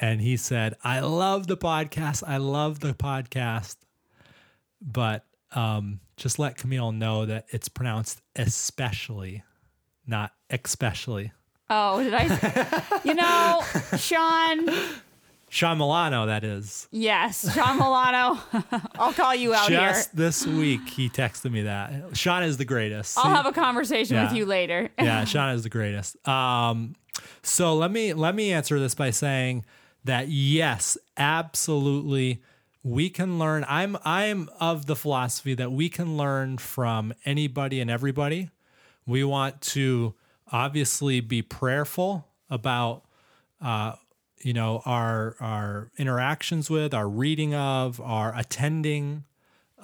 And 0.00 0.20
he 0.20 0.36
said, 0.36 0.74
"I 0.82 1.00
love 1.00 1.46
the 1.46 1.56
podcast. 1.56 2.22
I 2.26 2.36
love 2.38 2.80
the 2.80 2.94
podcast, 2.94 3.76
but 4.80 5.24
um, 5.52 6.00
just 6.16 6.38
let 6.38 6.56
Camille 6.56 6.92
know 6.92 7.26
that 7.26 7.46
it's 7.50 7.68
pronounced 7.68 8.20
especially, 8.36 9.42
not 10.06 10.32
especially." 10.50 11.32
Oh, 11.70 12.02
did 12.02 12.12
I? 12.14 13.00
you 13.04 13.14
know, 13.14 13.62
Sean. 13.98 14.68
Sean 15.48 15.78
Milano, 15.78 16.26
that 16.26 16.42
is. 16.42 16.88
Yes, 16.90 17.54
Sean 17.54 17.76
Milano. 17.78 18.40
I'll 18.98 19.12
call 19.12 19.34
you 19.36 19.54
out 19.54 19.68
Just 19.70 20.10
here. 20.10 20.26
this 20.26 20.44
week, 20.46 20.88
he 20.88 21.08
texted 21.08 21.52
me 21.52 21.62
that. 21.62 22.16
Sean 22.16 22.42
is 22.42 22.56
the 22.56 22.64
greatest. 22.64 23.16
I'll 23.16 23.26
He- 23.30 23.36
have 23.36 23.46
a 23.46 23.52
conversation 23.52 24.20
with 24.20 24.32
you 24.32 24.46
later. 24.46 24.90
yeah, 24.98 25.24
Sean 25.26 25.54
is 25.54 25.62
the 25.62 25.68
greatest. 25.70 26.16
Um, 26.26 26.96
so 27.42 27.76
let 27.76 27.92
me 27.92 28.12
let 28.14 28.34
me 28.34 28.52
answer 28.52 28.80
this 28.80 28.96
by 28.96 29.10
saying 29.10 29.64
that 30.04 30.28
yes, 30.28 30.98
absolutely, 31.16 32.42
we 32.82 33.10
can 33.10 33.38
learn. 33.38 33.64
I'm 33.68 33.96
I'm 34.04 34.48
of 34.60 34.86
the 34.86 34.96
philosophy 34.96 35.54
that 35.54 35.72
we 35.72 35.88
can 35.88 36.16
learn 36.16 36.58
from 36.58 37.14
anybody 37.24 37.80
and 37.80 37.90
everybody. 37.90 38.50
We 39.06 39.24
want 39.24 39.60
to 39.62 40.14
obviously 40.52 41.20
be 41.20 41.42
prayerful 41.42 42.26
about 42.50 43.04
uh, 43.60 43.94
you 44.42 44.52
know 44.52 44.82
our 44.84 45.36
our 45.40 45.90
interactions 45.96 46.68
with, 46.68 46.92
our 46.92 47.08
reading 47.08 47.54
of, 47.54 48.00
our 48.00 48.36
attending 48.36 49.24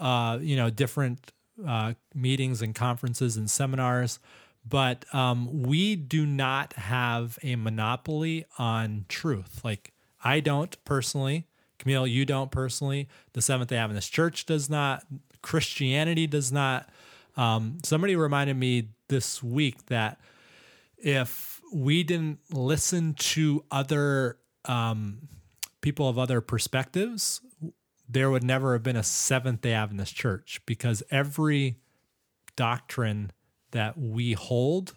uh, 0.00 0.38
you 0.40 0.56
know, 0.56 0.70
different 0.70 1.32
uh, 1.66 1.92
meetings 2.14 2.62
and 2.62 2.74
conferences 2.74 3.36
and 3.36 3.50
seminars, 3.50 4.18
but 4.66 5.04
um, 5.14 5.62
we 5.62 5.94
do 5.94 6.24
not 6.24 6.72
have 6.72 7.38
a 7.42 7.54
monopoly 7.56 8.46
on 8.58 9.04
truth. 9.08 9.60
Like 9.62 9.92
I 10.22 10.40
don't 10.40 10.76
personally, 10.84 11.46
Camille, 11.78 12.06
you 12.06 12.24
don't 12.24 12.50
personally. 12.50 13.08
The 13.32 13.42
Seventh 13.42 13.70
Day 13.70 13.76
Adventist 13.76 14.12
Church 14.12 14.46
does 14.46 14.68
not. 14.68 15.04
Christianity 15.42 16.26
does 16.26 16.52
not. 16.52 16.88
Um, 17.36 17.78
somebody 17.82 18.16
reminded 18.16 18.56
me 18.56 18.90
this 19.08 19.42
week 19.42 19.86
that 19.86 20.20
if 20.98 21.60
we 21.72 22.02
didn't 22.02 22.40
listen 22.52 23.14
to 23.14 23.64
other 23.70 24.38
um, 24.66 25.28
people 25.80 26.08
of 26.08 26.18
other 26.18 26.40
perspectives, 26.40 27.40
there 28.08 28.30
would 28.30 28.44
never 28.44 28.74
have 28.74 28.82
been 28.82 28.96
a 28.96 29.02
Seventh 29.02 29.62
day 29.62 29.72
Adventist 29.72 30.14
church 30.14 30.60
because 30.66 31.02
every 31.10 31.76
doctrine 32.56 33.30
that 33.70 33.96
we 33.96 34.32
hold, 34.32 34.94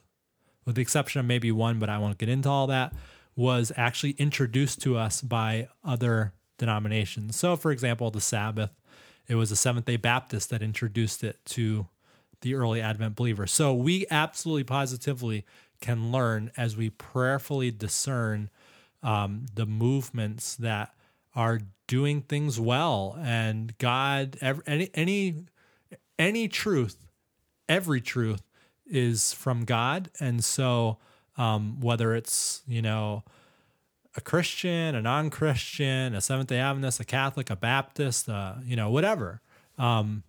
with 0.66 0.76
the 0.76 0.82
exception 0.82 1.20
of 1.20 1.26
maybe 1.26 1.52
one, 1.52 1.80
but 1.80 1.90
I 1.90 1.98
won't 1.98 2.18
get 2.18 2.28
into 2.30 2.50
all 2.50 2.68
that, 2.68 2.94
was 3.36 3.72
actually 3.76 4.12
introduced 4.12 4.82
to 4.82 4.98
us 4.98 5.22
by 5.22 5.68
other 5.84 6.34
denominations. 6.58 7.36
So, 7.36 7.56
for 7.56 7.72
example, 7.72 8.12
the 8.12 8.22
Sabbath, 8.22 8.72
it 9.28 9.36
was 9.36 9.52
a 9.52 9.56
Seventh 9.56 9.86
day 9.86 9.98
Baptist 9.98 10.50
that 10.50 10.62
introduced 10.62 11.24
it 11.24 11.40
to 11.46 11.88
the 12.42 12.56
early 12.56 12.82
Advent 12.82 13.16
believer. 13.16 13.48
So, 13.48 13.74
we 13.74 14.06
absolutely 14.12 14.64
positively 14.64 15.46
can 15.82 16.12
learn 16.12 16.52
as 16.56 16.78
we 16.78 16.90
prayerfully 16.90 17.72
discern 17.72 18.50
um, 19.04 19.48
the 19.54 19.66
movements 19.66 20.56
that 20.56 20.94
are 21.36 21.60
doing 21.88 22.22
things 22.22 22.60
well 22.60 23.18
and 23.20 23.78
God 23.78 24.38
ev- 24.40 24.62
any 24.66 24.90
any 24.94 25.46
any 26.18 26.48
truth 26.48 27.06
every 27.68 28.00
truth 28.00 28.44
is 28.86 29.34
from 29.34 29.66
God 29.66 30.10
and 30.20 30.44
so 30.44 30.98
um, 31.38 31.80
whether 31.80 32.16
it's 32.16 32.62
you 32.68 32.82
know 32.82 33.24
a 34.16 34.22
Christian 34.22 34.96
a 34.96 35.02
non-Christian 35.02 36.14
a 36.14 36.22
Seventh 36.22 36.50
Day 36.50 36.60
Adventist 36.60 37.00
a 37.00 37.06
Catholic 37.06 37.50
a 37.50 37.56
Baptist 37.56 38.30
uh, 38.30 38.56
you 38.64 38.76
know 38.76 38.90
whatever 38.90 39.42
um, 39.78 40.24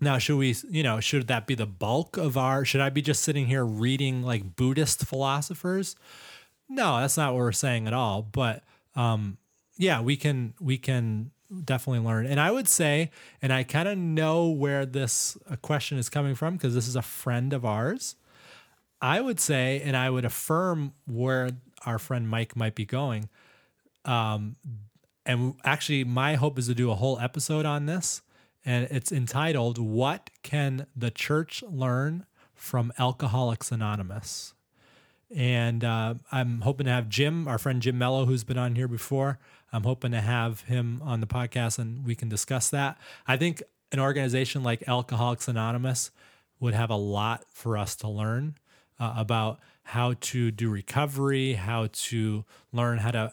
now 0.00 0.18
should 0.18 0.36
we 0.36 0.54
you 0.70 0.82
know 0.82 1.00
should 1.00 1.26
that 1.28 1.46
be 1.46 1.54
the 1.54 1.66
bulk 1.66 2.16
of 2.16 2.36
our 2.36 2.64
should 2.64 2.80
I 2.80 2.90
be 2.90 3.02
just 3.02 3.22
sitting 3.22 3.46
here 3.46 3.64
reading 3.64 4.22
like 4.22 4.56
Buddhist 4.56 5.04
philosophers 5.04 5.96
no, 6.68 7.00
that's 7.00 7.16
not 7.16 7.32
what 7.32 7.38
we're 7.38 7.52
saying 7.52 7.86
at 7.86 7.94
all. 7.94 8.22
But 8.22 8.62
um, 8.94 9.38
yeah, 9.76 10.00
we 10.00 10.16
can 10.16 10.54
we 10.60 10.76
can 10.78 11.30
definitely 11.64 12.04
learn. 12.04 12.26
And 12.26 12.38
I 12.38 12.50
would 12.50 12.68
say, 12.68 13.10
and 13.40 13.52
I 13.52 13.62
kind 13.62 13.88
of 13.88 13.96
know 13.96 14.48
where 14.48 14.84
this 14.84 15.38
uh, 15.50 15.56
question 15.56 15.98
is 15.98 16.08
coming 16.08 16.34
from 16.34 16.54
because 16.54 16.74
this 16.74 16.86
is 16.86 16.96
a 16.96 17.02
friend 17.02 17.52
of 17.52 17.64
ours. 17.64 18.16
I 19.00 19.20
would 19.20 19.40
say, 19.40 19.80
and 19.84 19.96
I 19.96 20.10
would 20.10 20.24
affirm 20.24 20.92
where 21.06 21.50
our 21.86 21.98
friend 21.98 22.28
Mike 22.28 22.56
might 22.56 22.74
be 22.74 22.84
going. 22.84 23.28
Um, 24.04 24.56
and 25.24 25.54
actually, 25.64 26.04
my 26.04 26.34
hope 26.34 26.58
is 26.58 26.66
to 26.66 26.74
do 26.74 26.90
a 26.90 26.94
whole 26.94 27.18
episode 27.18 27.66
on 27.66 27.86
this, 27.86 28.22
and 28.64 28.88
it's 28.90 29.12
entitled 29.12 29.78
"What 29.78 30.30
Can 30.42 30.86
the 30.96 31.10
Church 31.10 31.62
Learn 31.68 32.26
from 32.54 32.92
Alcoholics 32.98 33.70
Anonymous?" 33.70 34.54
And 35.34 35.84
uh, 35.84 36.14
I'm 36.32 36.62
hoping 36.62 36.86
to 36.86 36.92
have 36.92 37.08
Jim, 37.08 37.46
our 37.46 37.58
friend 37.58 37.82
Jim 37.82 37.98
Mello, 37.98 38.24
who's 38.24 38.44
been 38.44 38.56
on 38.58 38.74
here 38.74 38.88
before. 38.88 39.38
I'm 39.72 39.84
hoping 39.84 40.12
to 40.12 40.20
have 40.22 40.62
him 40.62 41.02
on 41.04 41.20
the 41.20 41.26
podcast 41.26 41.78
and 41.78 42.06
we 42.06 42.14
can 42.14 42.30
discuss 42.30 42.70
that. 42.70 42.96
I 43.26 43.36
think 43.36 43.62
an 43.92 44.00
organization 44.00 44.62
like 44.62 44.88
Alcoholics 44.88 45.46
Anonymous 45.46 46.10
would 46.60 46.72
have 46.72 46.88
a 46.88 46.96
lot 46.96 47.44
for 47.52 47.76
us 47.76 47.94
to 47.96 48.08
learn 48.08 48.54
uh, 49.00 49.14
about 49.16 49.60
how 49.84 50.14
to 50.20 50.50
do 50.50 50.68
recovery, 50.68 51.54
how 51.54 51.88
to 51.92 52.44
learn 52.72 52.98
how 52.98 53.10
to 53.10 53.32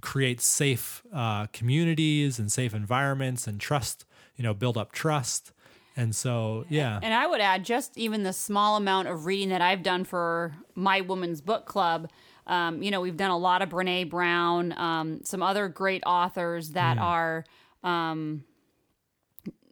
create 0.00 0.40
safe 0.40 1.02
uh, 1.12 1.46
communities 1.46 2.38
and 2.38 2.52
safe 2.52 2.74
environments 2.74 3.46
and 3.46 3.60
trust, 3.60 4.04
you 4.36 4.42
know, 4.42 4.54
build 4.54 4.76
up 4.76 4.92
trust. 4.92 5.52
And 5.96 6.14
so, 6.14 6.64
yeah. 6.68 6.98
And 7.02 7.14
I 7.14 7.26
would 7.26 7.40
add 7.40 7.64
just 7.64 7.96
even 7.96 8.22
the 8.22 8.32
small 8.32 8.76
amount 8.76 9.08
of 9.08 9.26
reading 9.26 9.50
that 9.50 9.60
I've 9.60 9.82
done 9.82 10.04
for 10.04 10.54
my 10.74 11.00
women's 11.00 11.40
book 11.40 11.66
club. 11.66 12.10
Um, 12.46 12.82
you 12.82 12.90
know, 12.90 13.00
we've 13.00 13.16
done 13.16 13.30
a 13.30 13.38
lot 13.38 13.62
of 13.62 13.70
Brene 13.70 14.10
Brown, 14.10 14.72
um, 14.76 15.20
some 15.24 15.42
other 15.42 15.68
great 15.68 16.02
authors 16.04 16.70
that 16.70 16.98
are, 16.98 17.44
um, 17.82 18.44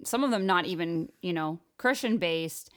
some 0.04 0.24
of 0.24 0.30
them 0.30 0.46
not 0.46 0.64
even, 0.64 1.10
you 1.20 1.32
know, 1.32 1.58
Christian 1.76 2.18
based, 2.18 2.70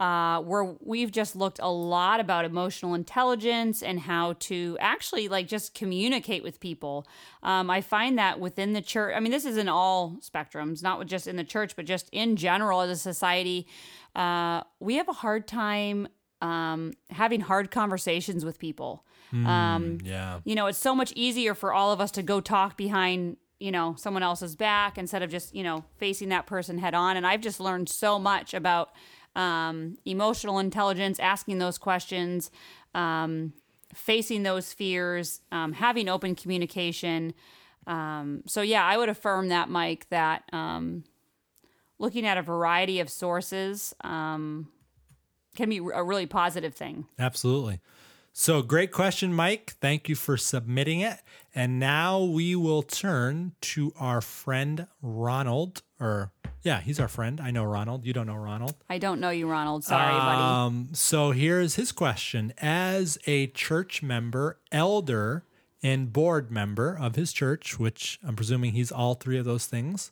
uh, 0.00 0.40
where 0.40 0.74
we've 0.80 1.12
just 1.12 1.36
looked 1.36 1.60
a 1.62 1.70
lot 1.70 2.18
about 2.18 2.44
emotional 2.44 2.94
intelligence 2.94 3.82
and 3.82 4.00
how 4.00 4.34
to 4.40 4.76
actually 4.80 5.28
like 5.28 5.46
just 5.46 5.74
communicate 5.74 6.42
with 6.42 6.58
people. 6.58 7.06
Um, 7.42 7.70
I 7.70 7.80
find 7.80 8.18
that 8.18 8.40
within 8.40 8.72
the 8.72 8.82
church, 8.82 9.14
I 9.16 9.20
mean, 9.20 9.30
this 9.30 9.44
is 9.44 9.56
in 9.56 9.68
all 9.68 10.16
spectrums, 10.20 10.82
not 10.82 11.04
just 11.06 11.28
in 11.28 11.36
the 11.36 11.44
church, 11.44 11.76
but 11.76 11.84
just 11.84 12.08
in 12.10 12.34
general 12.36 12.80
as 12.80 12.90
a 12.90 12.96
society, 12.96 13.68
uh, 14.16 14.62
we 14.80 14.96
have 14.96 15.08
a 15.08 15.12
hard 15.12 15.46
time 15.46 16.08
um, 16.42 16.92
having 17.10 17.40
hard 17.40 17.70
conversations 17.70 18.44
with 18.44 18.58
people. 18.58 19.04
um, 19.46 19.98
yeah. 20.04 20.40
you 20.44 20.54
know, 20.54 20.66
it's 20.66 20.78
so 20.78 20.94
much 20.94 21.12
easier 21.16 21.54
for 21.54 21.72
all 21.72 21.92
of 21.92 22.00
us 22.00 22.10
to 22.12 22.22
go 22.22 22.40
talk 22.40 22.76
behind, 22.76 23.36
you 23.58 23.72
know, 23.72 23.94
someone 23.96 24.22
else's 24.22 24.54
back 24.54 24.98
instead 24.98 25.22
of 25.22 25.30
just, 25.30 25.54
you 25.54 25.62
know, 25.62 25.84
facing 25.98 26.28
that 26.30 26.46
person 26.46 26.78
head 26.78 26.94
on. 26.94 27.16
And 27.16 27.26
I've 27.26 27.40
just 27.40 27.60
learned 27.60 27.88
so 27.88 28.18
much 28.18 28.54
about 28.54 28.90
um, 29.36 29.98
emotional 30.04 30.58
intelligence, 30.58 31.18
asking 31.18 31.58
those 31.58 31.78
questions, 31.78 32.50
um, 32.94 33.52
facing 33.94 34.42
those 34.42 34.72
fears, 34.72 35.40
um, 35.52 35.72
having 35.72 36.08
open 36.08 36.34
communication. 36.34 37.34
Um, 37.86 38.42
so, 38.46 38.62
yeah, 38.62 38.84
I 38.84 38.96
would 38.96 39.08
affirm 39.08 39.48
that, 39.48 39.68
Mike, 39.68 40.06
that 40.10 40.44
um, 40.52 41.04
looking 41.98 42.26
at 42.26 42.38
a 42.38 42.42
variety 42.42 43.00
of 43.00 43.10
sources, 43.10 43.94
um, 44.02 44.68
can 45.54 45.68
be 45.68 45.78
a 45.78 46.02
really 46.02 46.26
positive 46.26 46.74
thing. 46.74 47.06
Absolutely. 47.18 47.80
So 48.36 48.62
great 48.62 48.90
question, 48.90 49.32
Mike. 49.32 49.74
Thank 49.80 50.08
you 50.08 50.16
for 50.16 50.36
submitting 50.36 50.98
it. 50.98 51.20
And 51.54 51.78
now 51.78 52.20
we 52.20 52.56
will 52.56 52.82
turn 52.82 53.52
to 53.60 53.92
our 53.96 54.20
friend 54.20 54.88
Ronald. 55.00 55.82
Or 56.00 56.32
yeah, 56.62 56.80
he's 56.80 56.98
our 56.98 57.06
friend. 57.06 57.40
I 57.40 57.52
know 57.52 57.62
Ronald. 57.62 58.04
You 58.04 58.12
don't 58.12 58.26
know 58.26 58.34
Ronald. 58.34 58.74
I 58.90 58.98
don't 58.98 59.20
know 59.20 59.30
you, 59.30 59.48
Ronald. 59.48 59.84
Sorry, 59.84 60.12
buddy. 60.12 60.42
Um, 60.42 60.88
so 60.92 61.30
here's 61.30 61.76
his 61.76 61.92
question: 61.92 62.52
As 62.58 63.18
a 63.24 63.46
church 63.46 64.02
member, 64.02 64.58
elder, 64.72 65.44
and 65.80 66.12
board 66.12 66.50
member 66.50 66.98
of 67.00 67.14
his 67.14 67.32
church, 67.32 67.78
which 67.78 68.18
I'm 68.26 68.34
presuming 68.34 68.72
he's 68.72 68.90
all 68.90 69.14
three 69.14 69.38
of 69.38 69.44
those 69.44 69.66
things, 69.66 70.10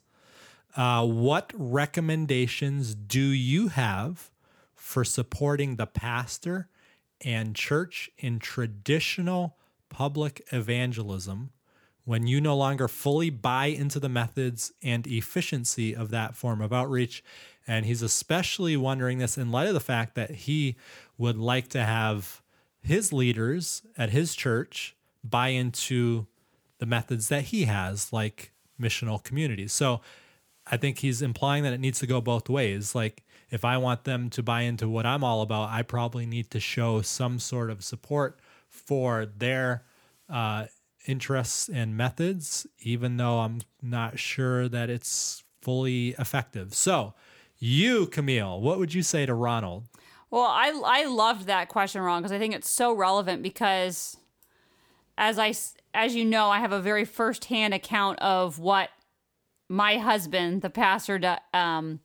uh, 0.77 1.05
what 1.05 1.51
recommendations 1.53 2.95
do 2.95 3.19
you 3.19 3.67
have 3.67 4.31
for 4.73 5.03
supporting 5.03 5.75
the 5.75 5.87
pastor 5.87 6.69
and 7.23 7.55
church 7.55 8.09
in 8.17 8.39
traditional 8.39 9.57
public 9.89 10.45
evangelism 10.51 11.51
when 12.05 12.27
you 12.27 12.41
no 12.41 12.55
longer 12.55 12.87
fully 12.87 13.29
buy 13.29 13.67
into 13.67 13.99
the 13.99 14.09
methods 14.09 14.73
and 14.81 15.07
efficiency 15.07 15.95
of 15.95 16.09
that 16.09 16.35
form 16.35 16.61
of 16.61 16.73
outreach? 16.73 17.23
And 17.65 17.85
he's 17.85 18.01
especially 18.01 18.75
wondering 18.75 19.19
this 19.19 19.37
in 19.37 19.51
light 19.51 19.67
of 19.67 19.73
the 19.73 19.79
fact 19.79 20.15
that 20.15 20.31
he 20.31 20.75
would 21.17 21.37
like 21.37 21.69
to 21.69 21.83
have 21.83 22.41
his 22.81 23.13
leaders 23.13 23.83
at 23.97 24.09
his 24.09 24.35
church 24.35 24.95
buy 25.23 25.49
into 25.49 26.27
the 26.79 26.85
methods 26.85 27.29
that 27.29 27.45
he 27.45 27.63
has, 27.63 28.11
like 28.11 28.51
missional 28.79 29.23
communities. 29.23 29.71
So 29.71 30.01
I 30.67 30.75
think 30.75 30.99
he's 30.99 31.21
implying 31.21 31.63
that 31.63 31.73
it 31.73 31.79
needs 31.79 31.99
to 31.99 32.07
go 32.07 32.19
both 32.19 32.49
ways. 32.49 32.93
Like, 32.93 33.23
if 33.53 33.63
I 33.63 33.77
want 33.77 34.03
them 34.03 34.31
to 34.31 34.41
buy 34.41 34.61
into 34.61 34.89
what 34.89 35.05
I'm 35.05 35.23
all 35.23 35.43
about, 35.43 35.69
I 35.69 35.83
probably 35.83 36.25
need 36.25 36.49
to 36.51 36.59
show 36.59 37.03
some 37.03 37.37
sort 37.37 37.69
of 37.69 37.83
support 37.83 38.39
for 38.67 39.27
their 39.27 39.83
uh, 40.27 40.65
interests 41.05 41.69
and 41.69 41.95
methods, 41.95 42.65
even 42.79 43.17
though 43.17 43.41
I'm 43.41 43.61
not 43.79 44.17
sure 44.17 44.67
that 44.69 44.89
it's 44.89 45.43
fully 45.61 46.15
effective. 46.17 46.73
So, 46.73 47.13
you, 47.59 48.07
Camille, 48.07 48.59
what 48.59 48.79
would 48.79 48.95
you 48.95 49.03
say 49.03 49.27
to 49.27 49.35
Ronald? 49.35 49.83
Well, 50.31 50.41
I 50.49 50.73
I 50.83 51.05
loved 51.05 51.45
that 51.45 51.69
question, 51.69 52.01
Ron, 52.01 52.23
because 52.23 52.31
I 52.31 52.39
think 52.39 52.55
it's 52.55 52.69
so 52.69 52.91
relevant 52.91 53.43
because 53.43 54.17
as 55.15 55.37
I 55.37 55.53
as 55.93 56.15
you 56.15 56.25
know, 56.25 56.49
I 56.49 56.59
have 56.59 56.71
a 56.71 56.81
very 56.81 57.05
firsthand 57.05 57.75
account 57.75 58.17
of 58.17 58.57
what 58.57 58.89
my 59.69 59.99
husband, 59.99 60.63
the 60.63 60.71
pastor, 60.71 61.37
um, 61.53 61.99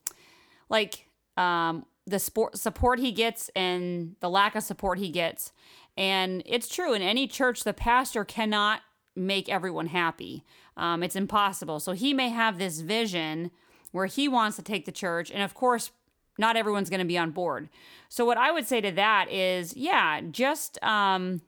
like 0.69 1.08
um, 1.39 1.87
the 2.07 2.19
sport 2.19 2.59
support 2.59 2.99
he 2.99 3.13
gets 3.13 3.49
and 3.55 4.17
the 4.21 4.29
lack 4.29 4.55
of 4.55 4.63
support 4.63 4.99
he 4.99 5.11
gets. 5.11 5.53
And 5.97 6.43
it's 6.47 6.69
true 6.69 6.93
in 6.95 7.03
any 7.03 7.27
church, 7.27 7.65
the 7.65 7.73
pastor 7.73 8.25
cannot 8.25 8.81
make 9.17 9.49
everyone 9.49 9.87
happy. 9.87 10.45
Um, 10.77 11.03
it's 11.03 11.17
impossible. 11.17 11.81
So 11.81 11.93
he 11.93 12.15
may 12.15 12.29
have 12.29 12.59
this 12.59 12.81
vision 12.81 13.51
where 13.91 14.07
he 14.07 14.29
wants 14.29 14.57
to 14.57 14.63
take 14.63 14.85
the 14.85 14.93
church, 14.93 15.31
and 15.31 15.43
of 15.43 15.55
course, 15.55 15.91
not 16.39 16.57
everyone's 16.57 16.89
going 16.89 17.01
to 17.01 17.07
be 17.07 17.19
on 17.19 17.33
board. 17.33 17.69
So 18.09 18.25
what 18.25 18.39
I 18.39 18.53
would 18.53 18.67
say 18.67 18.81
to 18.81 18.93
that 18.93 19.31
is, 19.31 19.77
yeah, 19.77 20.21
just 20.31 20.83
um, 20.85 21.43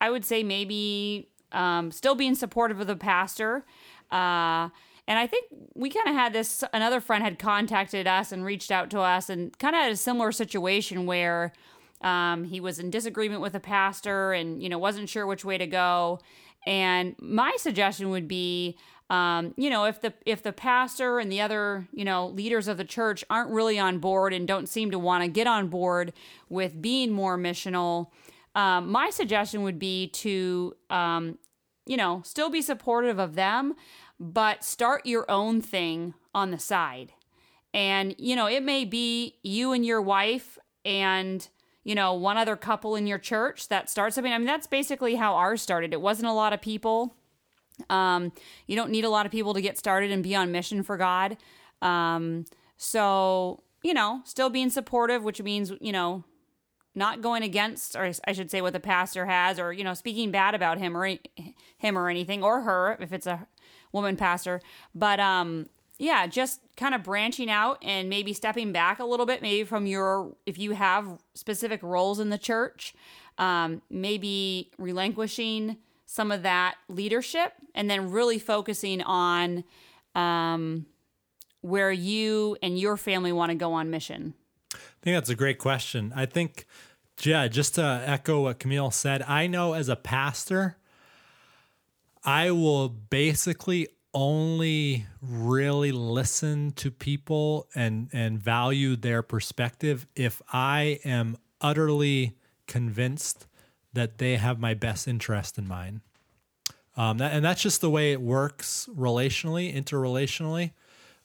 I 0.00 0.10
would 0.10 0.24
say 0.24 0.42
maybe 0.42 1.28
um, 1.52 1.90
still 1.90 2.14
being 2.14 2.34
supportive 2.34 2.80
of 2.80 2.86
the 2.86 2.96
pastor. 2.96 3.66
Uh, 4.10 4.70
and 5.06 5.18
I 5.18 5.26
think 5.26 5.46
we 5.74 5.90
kind 5.90 6.08
of 6.08 6.14
had 6.14 6.32
this, 6.32 6.62
another 6.72 7.00
friend 7.00 7.24
had 7.24 7.38
contacted 7.38 8.06
us 8.06 8.32
and 8.32 8.44
reached 8.44 8.70
out 8.70 8.90
to 8.90 9.00
us 9.00 9.28
and 9.28 9.56
kind 9.58 9.74
of 9.74 9.82
had 9.82 9.92
a 9.92 9.96
similar 9.96 10.32
situation 10.32 11.06
where 11.06 11.52
um, 12.00 12.44
he 12.44 12.60
was 12.60 12.78
in 12.78 12.90
disagreement 12.90 13.42
with 13.42 13.54
a 13.54 13.60
pastor 13.60 14.32
and, 14.32 14.62
you 14.62 14.68
know, 14.68 14.78
wasn't 14.78 15.08
sure 15.08 15.26
which 15.26 15.44
way 15.44 15.58
to 15.58 15.66
go. 15.66 16.20
And 16.66 17.14
my 17.20 17.56
suggestion 17.58 18.10
would 18.10 18.28
be, 18.28 18.76
um, 19.10 19.54
you 19.56 19.70
know, 19.70 19.84
if 19.86 20.00
the 20.00 20.14
if 20.24 20.42
the 20.42 20.52
pastor 20.52 21.18
and 21.18 21.32
the 21.32 21.40
other 21.40 21.88
you 21.92 22.04
know 22.04 22.28
leaders 22.28 22.68
of 22.68 22.76
the 22.76 22.84
church 22.84 23.24
aren't 23.28 23.50
really 23.50 23.78
on 23.78 23.98
board 23.98 24.32
and 24.32 24.46
don't 24.46 24.68
seem 24.68 24.92
to 24.92 25.00
want 25.00 25.24
to 25.24 25.28
get 25.28 25.48
on 25.48 25.66
board 25.66 26.12
with 26.48 26.80
being 26.80 27.10
more 27.10 27.36
missional, 27.36 28.06
um, 28.54 28.90
my 28.90 29.10
suggestion 29.10 29.62
would 29.64 29.80
be 29.80 30.08
to 30.08 30.76
um, 30.90 31.38
you 31.86 31.96
know 31.96 32.22
still 32.24 32.50
be 32.50 32.62
supportive 32.62 33.18
of 33.18 33.34
them, 33.34 33.74
but 34.20 34.62
start 34.62 35.06
your 35.06 35.28
own 35.30 35.60
thing 35.60 36.14
on 36.34 36.52
the 36.52 36.58
side. 36.58 37.12
And 37.74 38.14
you 38.18 38.36
know, 38.36 38.46
it 38.46 38.62
may 38.62 38.84
be 38.84 39.36
you 39.42 39.72
and 39.72 39.84
your 39.84 40.02
wife 40.02 40.58
and 40.84 41.48
you 41.82 41.94
know, 41.94 42.12
one 42.12 42.36
other 42.36 42.56
couple 42.56 42.94
in 42.94 43.06
your 43.06 43.18
church 43.18 43.68
that 43.68 43.88
starts 43.88 44.14
something. 44.14 44.32
I 44.32 44.38
mean, 44.38 44.46
that's 44.46 44.66
basically 44.66 45.14
how 45.14 45.34
ours 45.34 45.62
started. 45.62 45.92
It 45.92 46.00
wasn't 46.00 46.28
a 46.28 46.32
lot 46.32 46.52
of 46.52 46.60
people. 46.60 47.16
Um, 47.88 48.32
you 48.66 48.76
don't 48.76 48.90
need 48.90 49.04
a 49.04 49.08
lot 49.08 49.24
of 49.24 49.32
people 49.32 49.54
to 49.54 49.62
get 49.62 49.78
started 49.78 50.10
and 50.10 50.22
be 50.22 50.34
on 50.34 50.52
mission 50.52 50.82
for 50.82 50.98
God. 50.98 51.38
Um, 51.80 52.44
so, 52.76 53.62
you 53.82 53.94
know, 53.94 54.20
still 54.24 54.50
being 54.50 54.68
supportive, 54.68 55.24
which 55.24 55.40
means, 55.40 55.72
you 55.80 55.92
know, 55.92 56.24
not 56.94 57.22
going 57.22 57.42
against, 57.42 57.96
or 57.96 58.12
I 58.26 58.32
should 58.32 58.50
say, 58.50 58.60
what 58.60 58.72
the 58.72 58.80
pastor 58.80 59.24
has, 59.26 59.58
or 59.58 59.72
you 59.72 59.84
know, 59.84 59.94
speaking 59.94 60.30
bad 60.30 60.54
about 60.54 60.78
him 60.78 60.96
or 60.96 61.16
him 61.78 61.96
or 61.96 62.10
anything, 62.10 62.42
or 62.42 62.62
her 62.62 62.96
if 63.00 63.12
it's 63.12 63.26
a 63.26 63.46
woman 63.92 64.16
pastor. 64.16 64.60
But 64.94 65.20
um, 65.20 65.66
yeah, 65.98 66.26
just 66.26 66.60
kind 66.76 66.94
of 66.94 67.02
branching 67.02 67.50
out 67.50 67.78
and 67.82 68.08
maybe 68.08 68.32
stepping 68.32 68.72
back 68.72 68.98
a 69.00 69.04
little 69.04 69.26
bit, 69.26 69.42
maybe 69.42 69.64
from 69.64 69.86
your 69.86 70.34
if 70.46 70.58
you 70.58 70.72
have 70.72 71.18
specific 71.34 71.82
roles 71.82 72.18
in 72.18 72.30
the 72.30 72.38
church, 72.38 72.94
um, 73.38 73.82
maybe 73.90 74.70
relinquishing 74.78 75.76
some 76.06 76.32
of 76.32 76.42
that 76.42 76.74
leadership 76.88 77.52
and 77.74 77.88
then 77.88 78.10
really 78.10 78.38
focusing 78.38 79.02
on 79.02 79.62
um, 80.14 80.86
where 81.60 81.92
you 81.92 82.56
and 82.62 82.78
your 82.78 82.96
family 82.96 83.30
want 83.30 83.50
to 83.50 83.54
go 83.54 83.72
on 83.72 83.90
mission. 83.90 84.34
I 84.74 84.78
think 85.02 85.16
that's 85.16 85.30
a 85.30 85.34
great 85.34 85.58
question. 85.58 86.12
I 86.16 86.26
think, 86.26 86.66
yeah, 87.22 87.46
just 87.48 87.76
to 87.76 88.02
echo 88.06 88.42
what 88.42 88.58
Camille 88.58 88.90
said, 88.90 89.22
I 89.22 89.46
know 89.46 89.74
as 89.74 89.88
a 89.88 89.96
pastor, 89.96 90.76
I 92.24 92.50
will 92.50 92.88
basically 92.88 93.88
only 94.12 95.06
really 95.22 95.92
listen 95.92 96.72
to 96.72 96.90
people 96.90 97.68
and 97.74 98.08
and 98.12 98.38
value 98.42 98.96
their 98.96 99.22
perspective 99.22 100.06
if 100.16 100.42
I 100.52 100.98
am 101.04 101.36
utterly 101.60 102.36
convinced 102.66 103.46
that 103.92 104.18
they 104.18 104.36
have 104.36 104.58
my 104.58 104.74
best 104.74 105.06
interest 105.08 105.58
in 105.58 105.66
mind. 105.66 106.00
Um, 106.96 107.18
that, 107.18 107.32
and 107.32 107.44
that's 107.44 107.62
just 107.62 107.80
the 107.80 107.90
way 107.90 108.12
it 108.12 108.20
works 108.20 108.88
relationally, 108.94 109.74
interrelationally. 109.74 110.72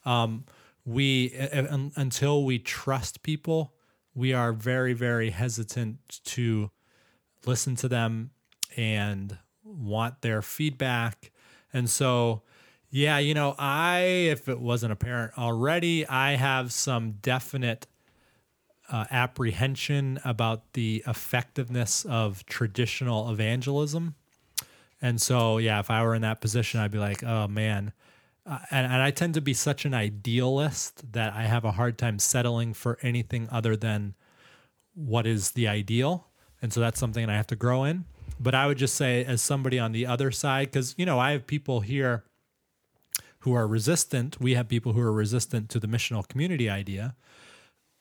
Um, 0.04 0.44
we 0.84 1.36
uh, 1.36 1.88
until 1.96 2.44
we 2.44 2.58
trust 2.58 3.22
people, 3.22 3.74
we 4.14 4.32
are 4.32 4.52
very 4.52 4.92
very 4.92 5.30
hesitant 5.30 6.20
to 6.24 6.70
listen 7.44 7.74
to 7.76 7.88
them 7.88 8.30
and 8.76 9.38
want 9.76 10.22
their 10.22 10.42
feedback. 10.42 11.30
And 11.72 11.88
so, 11.90 12.42
yeah, 12.90 13.18
you 13.18 13.34
know, 13.34 13.54
I 13.58 13.98
if 14.00 14.48
it 14.48 14.60
wasn't 14.60 14.92
apparent 14.92 15.38
already, 15.38 16.06
I 16.06 16.36
have 16.36 16.72
some 16.72 17.12
definite 17.22 17.86
uh, 18.90 19.04
apprehension 19.10 20.20
about 20.24 20.72
the 20.74 21.02
effectiveness 21.06 22.04
of 22.04 22.46
traditional 22.46 23.30
evangelism. 23.30 24.14
And 25.02 25.20
so, 25.20 25.58
yeah, 25.58 25.80
if 25.80 25.90
I 25.90 26.02
were 26.02 26.14
in 26.14 26.22
that 26.22 26.40
position, 26.40 26.80
I'd 26.80 26.90
be 26.90 26.98
like, 26.98 27.22
oh 27.22 27.48
man. 27.48 27.92
Uh, 28.46 28.60
and, 28.70 28.86
and 28.86 29.02
I 29.02 29.10
tend 29.10 29.34
to 29.34 29.40
be 29.40 29.54
such 29.54 29.84
an 29.84 29.92
idealist 29.92 31.12
that 31.12 31.34
I 31.34 31.42
have 31.42 31.64
a 31.64 31.72
hard 31.72 31.98
time 31.98 32.18
settling 32.18 32.74
for 32.74 32.96
anything 33.02 33.48
other 33.50 33.76
than 33.76 34.14
what 34.94 35.26
is 35.26 35.50
the 35.50 35.66
ideal. 35.68 36.28
And 36.62 36.72
so 36.72 36.80
that's 36.80 36.98
something 36.98 37.28
I 37.28 37.36
have 37.36 37.48
to 37.48 37.56
grow 37.56 37.84
in. 37.84 38.04
But 38.38 38.54
I 38.54 38.66
would 38.66 38.78
just 38.78 38.94
say, 38.94 39.24
as 39.24 39.40
somebody 39.40 39.78
on 39.78 39.92
the 39.92 40.06
other 40.06 40.30
side, 40.30 40.68
because, 40.68 40.94
you 40.98 41.06
know, 41.06 41.18
I 41.18 41.32
have 41.32 41.46
people 41.46 41.80
here 41.80 42.24
who 43.40 43.54
are 43.54 43.66
resistant. 43.66 44.40
We 44.40 44.54
have 44.54 44.68
people 44.68 44.92
who 44.92 45.00
are 45.00 45.12
resistant 45.12 45.68
to 45.70 45.80
the 45.80 45.86
missional 45.86 46.26
community 46.26 46.68
idea. 46.68 47.14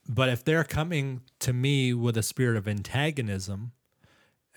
But 0.07 0.29
if 0.29 0.43
they're 0.43 0.63
coming 0.63 1.21
to 1.39 1.53
me 1.53 1.93
with 1.93 2.17
a 2.17 2.23
spirit 2.23 2.57
of 2.57 2.67
antagonism 2.67 3.71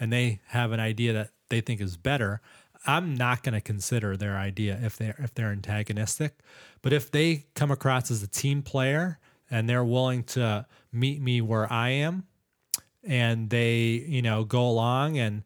and 0.01 0.13
they 0.13 0.41
have 0.47 0.73
an 0.73 0.81
idea 0.81 1.13
that 1.13 1.31
they 1.49 1.61
think 1.61 1.81
is 1.81 1.97
better, 1.97 2.41
I'm 2.87 3.15
not 3.15 3.43
going 3.43 3.55
to 3.55 3.61
consider 3.61 4.17
their 4.17 4.37
idea 4.37 4.79
if 4.83 4.97
they're 4.97 5.17
if 5.19 5.35
they're 5.35 5.53
antagonistic. 5.53 6.39
But 6.83 6.93
if 6.93 7.11
they 7.11 7.47
come 7.55 7.71
across 7.71 8.11
as 8.11 8.23
a 8.23 8.27
team 8.27 8.63
player 8.63 9.19
and 9.51 9.69
they're 9.69 9.85
willing 9.85 10.23
to 10.25 10.67
meet 10.93 11.21
me 11.21 11.41
where 11.41 11.71
I 11.73 11.91
am 11.91 12.25
and 13.03 13.51
they, 13.51 14.05
you 14.07 14.23
know, 14.23 14.45
go 14.45 14.67
along 14.67 15.19
and 15.19 15.45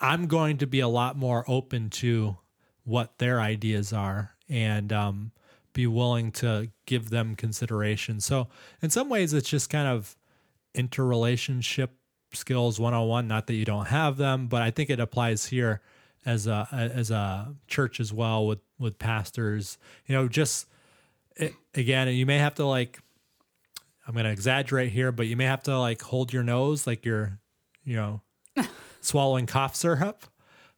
I'm 0.00 0.26
going 0.26 0.58
to 0.58 0.66
be 0.66 0.80
a 0.80 0.88
lot 0.88 1.16
more 1.16 1.44
open 1.46 1.90
to 1.90 2.38
what 2.84 3.18
their 3.18 3.40
ideas 3.40 3.92
are 3.92 4.34
and 4.48 4.92
um, 4.92 5.32
be 5.72 5.86
willing 5.86 6.32
to 6.32 6.70
give 6.86 7.10
them 7.10 7.34
consideration. 7.34 8.20
So 8.20 8.48
in 8.80 8.90
some 8.90 9.08
ways, 9.08 9.32
it's 9.32 9.48
just 9.48 9.70
kind 9.70 9.88
of 9.88 10.16
interrelationship 10.74 11.92
skills 12.32 12.80
101 12.80 13.28
not 13.28 13.46
that 13.46 13.54
you 13.54 13.64
don't 13.64 13.86
have 13.86 14.16
them 14.16 14.48
but 14.48 14.60
i 14.60 14.70
think 14.70 14.90
it 14.90 14.98
applies 14.98 15.46
here 15.46 15.80
as 16.26 16.46
a 16.46 16.66
as 16.72 17.10
a 17.10 17.54
church 17.68 18.00
as 18.00 18.12
well 18.12 18.46
with 18.46 18.58
with 18.78 18.98
pastors 18.98 19.78
you 20.06 20.14
know 20.14 20.26
just 20.26 20.66
it, 21.36 21.54
again 21.74 22.08
you 22.08 22.26
may 22.26 22.38
have 22.38 22.54
to 22.54 22.64
like 22.64 22.98
i'm 24.06 24.14
going 24.14 24.24
to 24.24 24.30
exaggerate 24.30 24.90
here 24.90 25.12
but 25.12 25.26
you 25.26 25.36
may 25.36 25.44
have 25.44 25.62
to 25.62 25.78
like 25.78 26.02
hold 26.02 26.32
your 26.32 26.42
nose 26.42 26.86
like 26.86 27.04
you're 27.04 27.38
you 27.84 27.94
know 27.94 28.20
swallowing 29.04 29.46
cough 29.46 29.74
syrup 29.74 30.24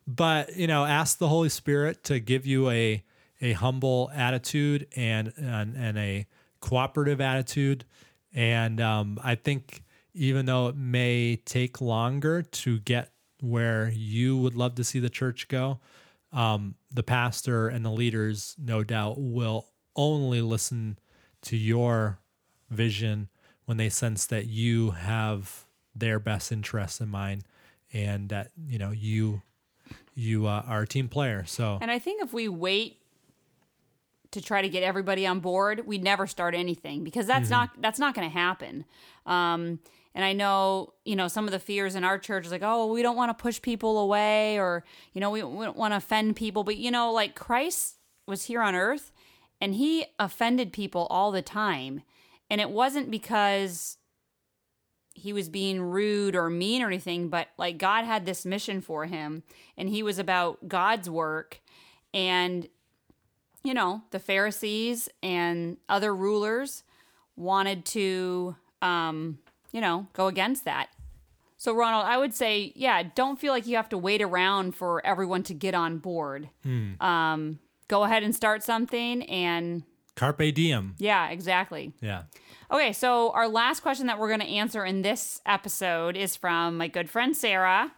but 0.07 0.57
you 0.57 0.67
know 0.67 0.85
ask 0.85 1.19
the 1.19 1.29
holy 1.29 1.49
spirit 1.49 2.05
to 2.05 2.21
give 2.21 2.47
you 2.47 2.71
a 2.71 3.03
a 3.41 3.53
humble 3.53 4.11
attitude 4.15 4.87
and 4.97 5.33
and, 5.37 5.77
and 5.77 5.99
a 5.99 6.27
cooperative 6.61 7.21
attitude. 7.21 7.85
And 8.35 8.81
um, 8.81 9.19
i 9.23 9.35
think 9.35 9.83
even 10.15 10.47
though 10.47 10.69
it 10.69 10.77
may 10.77 11.37
take 11.37 11.81
longer 11.81 12.43
to 12.43 12.79
get 12.81 13.11
where 13.41 13.91
you 13.91 14.37
would 14.37 14.55
love 14.55 14.75
to 14.77 14.85
see 14.85 14.99
the 14.99 15.11
church 15.11 15.49
go 15.49 15.79
um, 16.33 16.75
the 16.91 17.03
pastor 17.03 17.69
and 17.69 17.85
the 17.85 17.91
leaders 17.91 18.55
no 18.59 18.83
doubt 18.83 19.17
will 19.19 19.67
only 19.95 20.41
listen 20.41 20.99
to 21.43 21.57
your 21.57 22.19
vision 22.71 23.29
when 23.65 23.77
they 23.77 23.89
sense 23.89 24.27
that 24.27 24.47
you 24.47 24.91
have 24.91 25.65
their 25.95 26.19
best 26.19 26.53
interests 26.53 27.01
in 27.01 27.09
mind 27.09 27.45
and 27.97 28.29
that 28.29 28.51
you 28.69 28.79
know 28.79 28.91
you 28.91 29.43
you 30.15 30.47
uh, 30.47 30.63
are 30.67 30.83
a 30.83 30.87
team 30.87 31.09
player 31.09 31.45
so 31.47 31.79
And 31.81 31.91
I 31.91 31.99
think 31.99 32.23
if 32.23 32.33
we 32.33 32.49
wait 32.49 32.99
to 34.33 34.41
try 34.43 34.61
to 34.61 34.69
get 34.69 34.83
everybody 34.83 35.27
on 35.27 35.41
board, 35.41 35.87
we'd 35.87 36.03
never 36.03 36.27
start 36.27 36.55
anything 36.55 37.05
because 37.05 37.27
that's 37.27 37.49
not 37.51 37.71
that's 37.81 37.99
not 37.99 38.15
going 38.15 38.29
to 38.29 38.33
happen. 38.33 38.85
Um, 39.25 39.81
and 40.15 40.25
I 40.25 40.33
know 40.33 40.95
you 41.05 41.17
know 41.17 41.29
some 41.29 41.47
of 41.47 41.53
the 41.53 41.59
fears 41.59 41.95
in 41.95 42.05
our 42.05 42.19
church 42.19 42.47
is 42.47 42.53
like, 42.53 42.63
oh, 42.65 42.93
we 42.93 43.03
don't 43.03 43.17
want 43.17 43.37
to 43.37 43.43
push 43.43 43.61
people 43.61 43.99
away, 43.99 44.59
or 44.59 44.85
you 45.13 45.21
know, 45.21 45.31
we, 45.31 45.43
we 45.43 45.65
don't 45.65 45.77
want 45.77 45.93
to 45.93 45.97
offend 45.99 46.37
people. 46.37 46.65
But 46.65 46.77
you 46.77 46.91
know, 46.91 47.13
like 47.13 47.35
Christ 47.35 47.97
was 48.27 48.45
here 48.45 48.63
on 48.63 48.75
earth, 48.75 49.13
and 49.61 49.75
he 49.75 50.07
offended 50.19 50.73
people 50.73 51.07
all 51.09 51.31
the 51.33 51.43
time, 51.43 52.03
and 52.51 52.61
it 52.61 52.71
wasn't 52.71 53.11
because 53.11 53.99
he 55.17 55.33
was 55.33 55.49
being 55.49 55.81
rude 55.81 56.37
or 56.37 56.51
mean 56.51 56.83
or 56.83 56.89
anything, 56.89 57.29
but 57.29 57.49
like 57.57 57.79
God 57.79 58.05
had 58.05 58.27
this 58.27 58.45
mission 58.45 58.83
for 58.83 59.07
him 59.07 59.43
and 59.77 59.89
he 59.89 60.03
was 60.03 60.19
about 60.19 60.69
God's 60.69 61.09
work. 61.09 61.61
And, 62.13 62.69
you 63.65 63.73
know, 63.73 64.03
the 64.11 64.19
Pharisees 64.19 65.09
and 65.23 65.79
other 65.89 66.15
rulers 66.15 66.83
wanted 67.35 67.87
to, 67.87 68.57
um, 68.83 69.39
you 69.73 69.81
know, 69.81 70.07
go 70.13 70.27
against 70.27 70.67
that. 70.67 70.89
So, 71.57 71.75
Ronald, 71.75 72.05
I 72.05 72.19
would 72.19 72.35
say, 72.35 72.73
yeah, 72.77 73.03
don't 73.15 73.41
feel 73.41 73.53
like 73.55 73.67
you 73.67 73.77
have 73.77 73.89
to 73.89 73.99
wait 73.99 74.21
around 74.21 74.75
for 74.75 75.05
everyone 75.05 75.43
to 75.45 75.55
get 75.55 75.75
on 75.75 75.97
board. 75.97 76.51
Um, 77.01 77.59
go 77.89 78.05
ahead 78.05 78.23
and 78.23 78.37
start 78.37 78.63
something. 78.63 79.23
And 79.23 79.83
carpe 80.15 80.55
diem 80.55 80.95
yeah, 80.99 81.29
exactly. 81.31 81.93
yeah 82.01 82.23
Okay, 82.71 82.93
so 82.93 83.31
our 83.31 83.49
last 83.49 83.81
question 83.81 84.07
that 84.09 84.19
we're 84.19 84.29
going 84.29 84.41
to 84.41 84.47
answer 84.47 84.85
in 84.85 85.03
this 85.03 85.41
episode 85.47 86.17
is 86.17 86.35
from 86.35 86.77
my 86.77 86.89
good 86.89 87.09
friend 87.09 87.37
Sarah. 87.37 87.93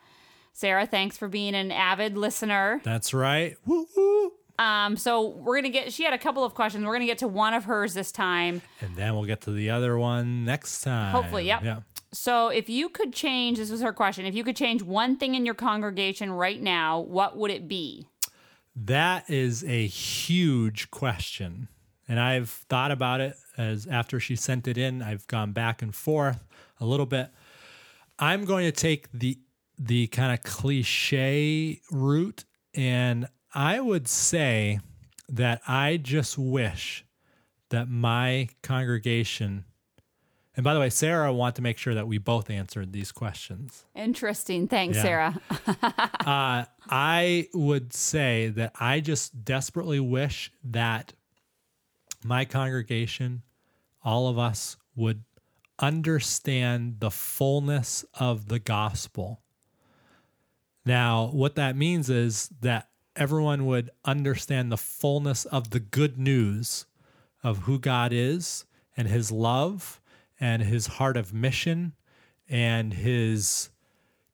Sarah, 0.52 0.86
thanks 0.86 1.16
for 1.16 1.28
being 1.28 1.54
an 1.54 1.70
avid 1.70 2.18
listener. 2.18 2.80
that's 2.84 3.14
right 3.14 3.56
woo, 3.64 3.86
woo. 3.96 4.32
Um, 4.58 4.96
so 4.96 5.28
we're 5.28 5.56
gonna 5.56 5.68
get. 5.70 5.92
She 5.92 6.02
had 6.02 6.12
a 6.12 6.18
couple 6.18 6.44
of 6.44 6.52
questions. 6.52 6.84
We're 6.84 6.94
gonna 6.94 7.06
get 7.06 7.18
to 7.18 7.28
one 7.28 7.54
of 7.54 7.64
hers 7.66 7.94
this 7.94 8.10
time. 8.10 8.60
and 8.80 8.96
then 8.96 9.14
we'll 9.14 9.24
get 9.24 9.42
to 9.42 9.52
the 9.52 9.70
other 9.70 9.96
one 9.96 10.44
next 10.44 10.80
time 10.80 11.12
Hopefully, 11.12 11.46
yep. 11.46 11.62
yeah 11.62 11.80
So 12.12 12.48
if 12.48 12.68
you 12.68 12.88
could 12.88 13.12
change, 13.12 13.58
this 13.58 13.70
was 13.70 13.82
her 13.82 13.92
question. 13.92 14.26
If 14.26 14.34
you 14.34 14.42
could 14.42 14.56
change 14.56 14.82
one 14.82 15.16
thing 15.16 15.36
in 15.36 15.46
your 15.46 15.54
congregation 15.54 16.32
right 16.32 16.60
now, 16.60 16.98
what 16.98 17.36
would 17.36 17.52
it 17.52 17.68
be? 17.68 18.08
That 18.74 19.30
is 19.30 19.62
a 19.62 19.86
huge 19.86 20.90
question. 20.90 21.68
And 22.08 22.18
I've 22.18 22.48
thought 22.48 22.90
about 22.90 23.20
it 23.20 23.36
as 23.56 23.86
after 23.86 24.18
she 24.18 24.34
sent 24.34 24.66
it 24.66 24.78
in, 24.78 25.02
I've 25.02 25.26
gone 25.26 25.52
back 25.52 25.82
and 25.82 25.94
forth 25.94 26.42
a 26.80 26.86
little 26.86 27.06
bit. 27.06 27.28
I'm 28.18 28.44
going 28.44 28.64
to 28.64 28.72
take 28.72 29.10
the 29.12 29.38
the 29.80 30.08
kind 30.08 30.32
of 30.32 30.42
cliche 30.42 31.80
route 31.92 32.44
and 32.74 33.28
I 33.54 33.78
would 33.78 34.08
say 34.08 34.80
that 35.28 35.60
I 35.68 35.98
just 35.98 36.36
wish 36.36 37.04
that 37.68 37.88
my 37.88 38.48
congregation 38.62 39.64
and 40.56 40.64
by 40.64 40.74
the 40.74 40.80
way, 40.80 40.90
Sarah, 40.90 41.28
I 41.28 41.30
want 41.30 41.54
to 41.54 41.62
make 41.62 41.78
sure 41.78 41.94
that 41.94 42.08
we 42.08 42.18
both 42.18 42.50
answered 42.50 42.92
these 42.92 43.12
questions. 43.12 43.84
Interesting. 43.94 44.66
Thanks, 44.66 44.96
Yeah. 44.96 45.02
Sarah. 45.02 45.40
Uh, 46.26 46.64
I 46.90 47.46
would 47.54 47.92
say 47.92 48.48
that 48.48 48.72
I 48.80 48.98
just 48.98 49.44
desperately 49.44 50.00
wish 50.00 50.50
that 50.64 51.12
my 52.24 52.44
congregation, 52.44 53.42
all 54.02 54.28
of 54.28 54.38
us, 54.38 54.76
would 54.96 55.24
understand 55.78 56.96
the 56.98 57.10
fullness 57.10 58.04
of 58.18 58.48
the 58.48 58.58
gospel. 58.58 59.40
Now, 60.84 61.26
what 61.26 61.54
that 61.56 61.76
means 61.76 62.10
is 62.10 62.48
that 62.60 62.88
everyone 63.14 63.66
would 63.66 63.90
understand 64.04 64.72
the 64.72 64.76
fullness 64.76 65.44
of 65.44 65.70
the 65.70 65.80
good 65.80 66.18
news 66.18 66.86
of 67.42 67.58
who 67.58 67.78
God 67.78 68.12
is 68.12 68.64
and 68.96 69.08
his 69.08 69.30
love 69.30 70.00
and 70.40 70.62
his 70.62 70.86
heart 70.86 71.16
of 71.16 71.34
mission 71.34 71.94
and 72.48 72.94
his 72.94 73.70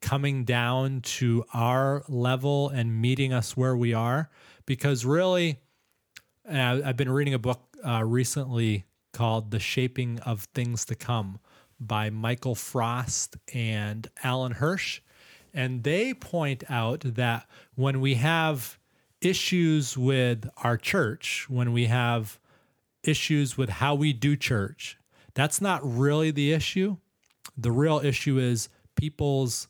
coming 0.01 0.45
down 0.45 1.01
to 1.01 1.45
our 1.55 2.05
level 2.09 2.69
and 2.69 3.01
meeting 3.01 3.33
us 3.33 3.57
where 3.57 3.77
we 3.77 3.95
are. 3.95 4.31
Because 4.67 5.05
really, 5.05 5.59
uh, 6.49 6.81
I've 6.85 6.97
been 6.97 7.11
reading 7.11 7.35
a 7.35 7.39
book 7.39 7.61
uh, 7.85 8.03
recently 8.05 8.85
called 9.13 9.51
The 9.51 9.59
Shaping 9.61 10.19
of 10.21 10.45
Things 10.55 10.85
to 10.87 10.95
Come 10.95 11.39
by 11.79 12.11
Michael 12.11 12.55
Frost 12.55 13.37
and 13.53 14.09
Alan 14.23 14.53
Hirsch. 14.53 15.01
And 15.53 15.85
they 15.85 16.15
point 16.15 16.65
out 16.69 17.01
that 17.01 17.47
when 17.75 18.01
we 18.01 18.15
have 18.15 18.79
issues 19.21 19.97
with 19.97 20.49
our 20.59 20.77
church, 20.77 21.47
when 21.49 21.73
we 21.73 21.87
have 21.87 22.39
issues 23.03 23.57
with 23.57 23.69
how 23.69 23.95
we 23.95 24.13
do 24.13 24.37
church, 24.37 24.99
that's 25.35 25.61
not 25.61 25.81
really 25.83 26.31
the 26.31 26.53
issue. 26.53 26.97
The 27.57 27.71
real 27.71 28.01
issue 28.01 28.39
is 28.39 28.69
people's 28.97 29.69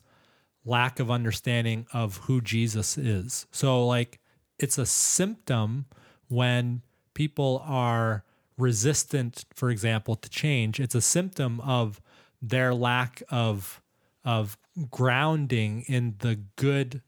lack 0.63 0.99
of 0.99 1.11
understanding 1.11 1.85
of 1.93 2.17
who 2.17 2.41
Jesus 2.41 2.97
is. 2.97 3.45
So, 3.51 3.85
like, 3.85 4.19
it's 4.57 4.77
a 4.77 4.85
symptom 4.85 5.85
when 6.27 6.81
people 7.15 7.63
are 7.65 8.23
resistant, 8.57 9.45
for 9.55 9.71
example, 9.71 10.15
to 10.15 10.29
change. 10.29 10.79
It's 10.79 10.93
a 10.93 11.01
symptom 11.01 11.59
of 11.61 11.99
their 12.41 12.75
lack 12.75 13.23
of 13.31 13.81
of 14.23 14.57
grounding 14.89 15.83
in 15.87 16.15
the 16.19 16.35
good, 16.55 17.01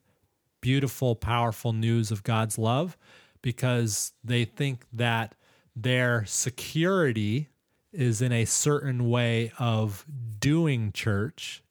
beautiful, 0.61 1.15
powerful 1.15 1.73
news 1.73 2.11
of 2.11 2.23
God's 2.23 2.57
love 2.57 2.95
because 3.41 4.13
they 4.23 4.45
think 4.45 4.85
that 4.93 5.35
their 5.75 6.25
security 6.25 7.49
is 7.91 8.21
in 8.21 8.31
a 8.31 8.45
certain 8.45 9.09
way 9.09 9.51
of 9.57 10.05
doing 10.39 10.91
church 10.91 11.63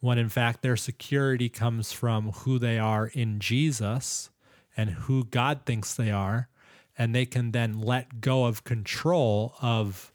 when 0.00 0.16
in 0.16 0.28
fact 0.28 0.62
their 0.62 0.76
security 0.76 1.48
comes 1.48 1.92
from 1.92 2.30
who 2.30 2.58
they 2.58 2.78
are 2.78 3.08
in 3.08 3.40
Jesus 3.40 4.30
and 4.76 4.90
who 4.90 5.24
God 5.24 5.60
thinks 5.66 5.94
they 5.94 6.10
are. 6.10 6.48
And 6.98 7.14
they 7.14 7.24
can 7.24 7.52
then 7.52 7.80
let 7.80 8.20
go 8.20 8.44
of 8.46 8.64
control 8.64 9.54
of 9.62 10.12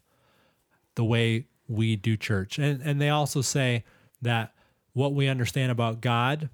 the 0.94 1.04
way 1.04 1.46
we 1.66 1.96
do 1.96 2.16
church. 2.16 2.58
And, 2.58 2.82
and 2.82 3.00
they 3.00 3.08
also 3.08 3.40
say 3.40 3.84
that 4.20 4.52
what 4.92 5.14
we 5.14 5.26
understand 5.26 5.72
about 5.72 6.02
God 6.02 6.50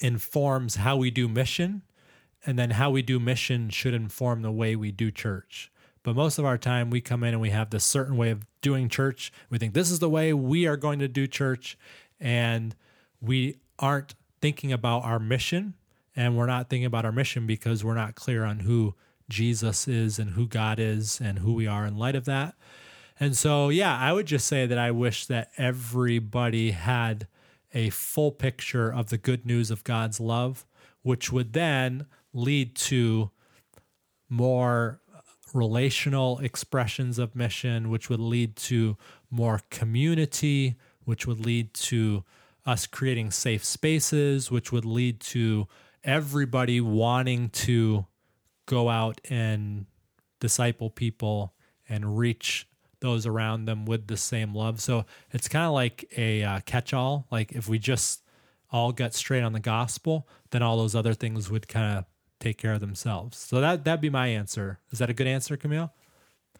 informs 0.00 0.76
how 0.76 0.96
we 0.96 1.10
do 1.10 1.28
mission, 1.28 1.82
and 2.46 2.58
then 2.58 2.72
how 2.72 2.90
we 2.90 3.02
do 3.02 3.18
mission 3.18 3.70
should 3.70 3.94
inform 3.94 4.42
the 4.42 4.52
way 4.52 4.76
we 4.76 4.92
do 4.92 5.10
church. 5.10 5.72
But 6.02 6.14
most 6.14 6.38
of 6.38 6.44
our 6.44 6.58
time, 6.58 6.90
we 6.90 7.00
come 7.00 7.24
in 7.24 7.34
and 7.34 7.40
we 7.40 7.50
have 7.50 7.70
this 7.70 7.84
certain 7.84 8.16
way 8.16 8.30
of 8.30 8.46
doing 8.60 8.88
church. 8.88 9.32
We 9.50 9.58
think 9.58 9.74
this 9.74 9.90
is 9.90 9.98
the 9.98 10.08
way 10.08 10.32
we 10.32 10.66
are 10.66 10.76
going 10.76 11.00
to 11.00 11.08
do 11.08 11.26
church, 11.26 11.76
and 12.20 12.76
we 13.20 13.56
aren't 13.78 14.14
thinking 14.40 14.72
about 14.72 15.04
our 15.04 15.18
mission. 15.18 15.74
And 16.14 16.36
we're 16.36 16.46
not 16.46 16.68
thinking 16.68 16.86
about 16.86 17.04
our 17.04 17.12
mission 17.12 17.46
because 17.46 17.84
we're 17.84 17.94
not 17.94 18.14
clear 18.14 18.44
on 18.44 18.60
who 18.60 18.94
Jesus 19.28 19.86
is 19.86 20.18
and 20.18 20.30
who 20.30 20.46
God 20.46 20.78
is 20.78 21.20
and 21.20 21.40
who 21.40 21.52
we 21.52 21.66
are 21.66 21.86
in 21.86 21.96
light 21.96 22.16
of 22.16 22.24
that. 22.26 22.54
And 23.20 23.36
so, 23.36 23.68
yeah, 23.68 23.96
I 23.96 24.12
would 24.12 24.26
just 24.26 24.46
say 24.46 24.66
that 24.66 24.78
I 24.78 24.90
wish 24.90 25.26
that 25.26 25.50
everybody 25.56 26.70
had 26.70 27.26
a 27.74 27.90
full 27.90 28.32
picture 28.32 28.92
of 28.92 29.10
the 29.10 29.18
good 29.18 29.44
news 29.44 29.70
of 29.70 29.84
God's 29.84 30.20
love, 30.20 30.66
which 31.02 31.32
would 31.32 31.52
then 31.52 32.06
lead 32.32 32.74
to 32.76 33.30
more 34.28 35.00
relational 35.52 36.38
expressions 36.40 37.18
of 37.18 37.34
mission, 37.34 37.90
which 37.90 38.08
would 38.08 38.20
lead 38.20 38.56
to 38.56 38.96
more 39.30 39.60
community, 39.70 40.76
which 41.04 41.26
would 41.26 41.44
lead 41.44 41.74
to 41.74 42.24
us 42.66 42.86
creating 42.86 43.30
safe 43.30 43.64
spaces, 43.64 44.50
which 44.50 44.70
would 44.70 44.84
lead 44.84 45.20
to 45.20 45.66
everybody 46.04 46.80
wanting 46.80 47.48
to 47.50 48.06
go 48.68 48.88
out 48.88 49.20
and 49.28 49.86
disciple 50.40 50.90
people 50.90 51.54
and 51.88 52.18
reach 52.18 52.68
those 53.00 53.26
around 53.26 53.64
them 53.64 53.86
with 53.86 54.06
the 54.06 54.16
same 54.16 54.54
love. 54.54 54.80
So 54.80 55.06
it's 55.32 55.48
kind 55.48 55.64
of 55.64 55.72
like 55.72 56.04
a 56.16 56.42
uh, 56.42 56.60
catch 56.60 56.92
all. 56.92 57.26
Like 57.30 57.52
if 57.52 57.68
we 57.68 57.78
just 57.78 58.22
all 58.70 58.92
got 58.92 59.14
straight 59.14 59.42
on 59.42 59.52
the 59.52 59.60
gospel, 59.60 60.28
then 60.50 60.62
all 60.62 60.76
those 60.76 60.94
other 60.94 61.14
things 61.14 61.50
would 61.50 61.66
kind 61.66 61.98
of 61.98 62.04
take 62.38 62.58
care 62.58 62.74
of 62.74 62.80
themselves. 62.80 63.38
So 63.38 63.60
that 63.60 63.84
that'd 63.84 64.00
be 64.00 64.10
my 64.10 64.28
answer. 64.28 64.78
Is 64.92 64.98
that 64.98 65.10
a 65.10 65.14
good 65.14 65.26
answer, 65.26 65.56
Camille? 65.56 65.92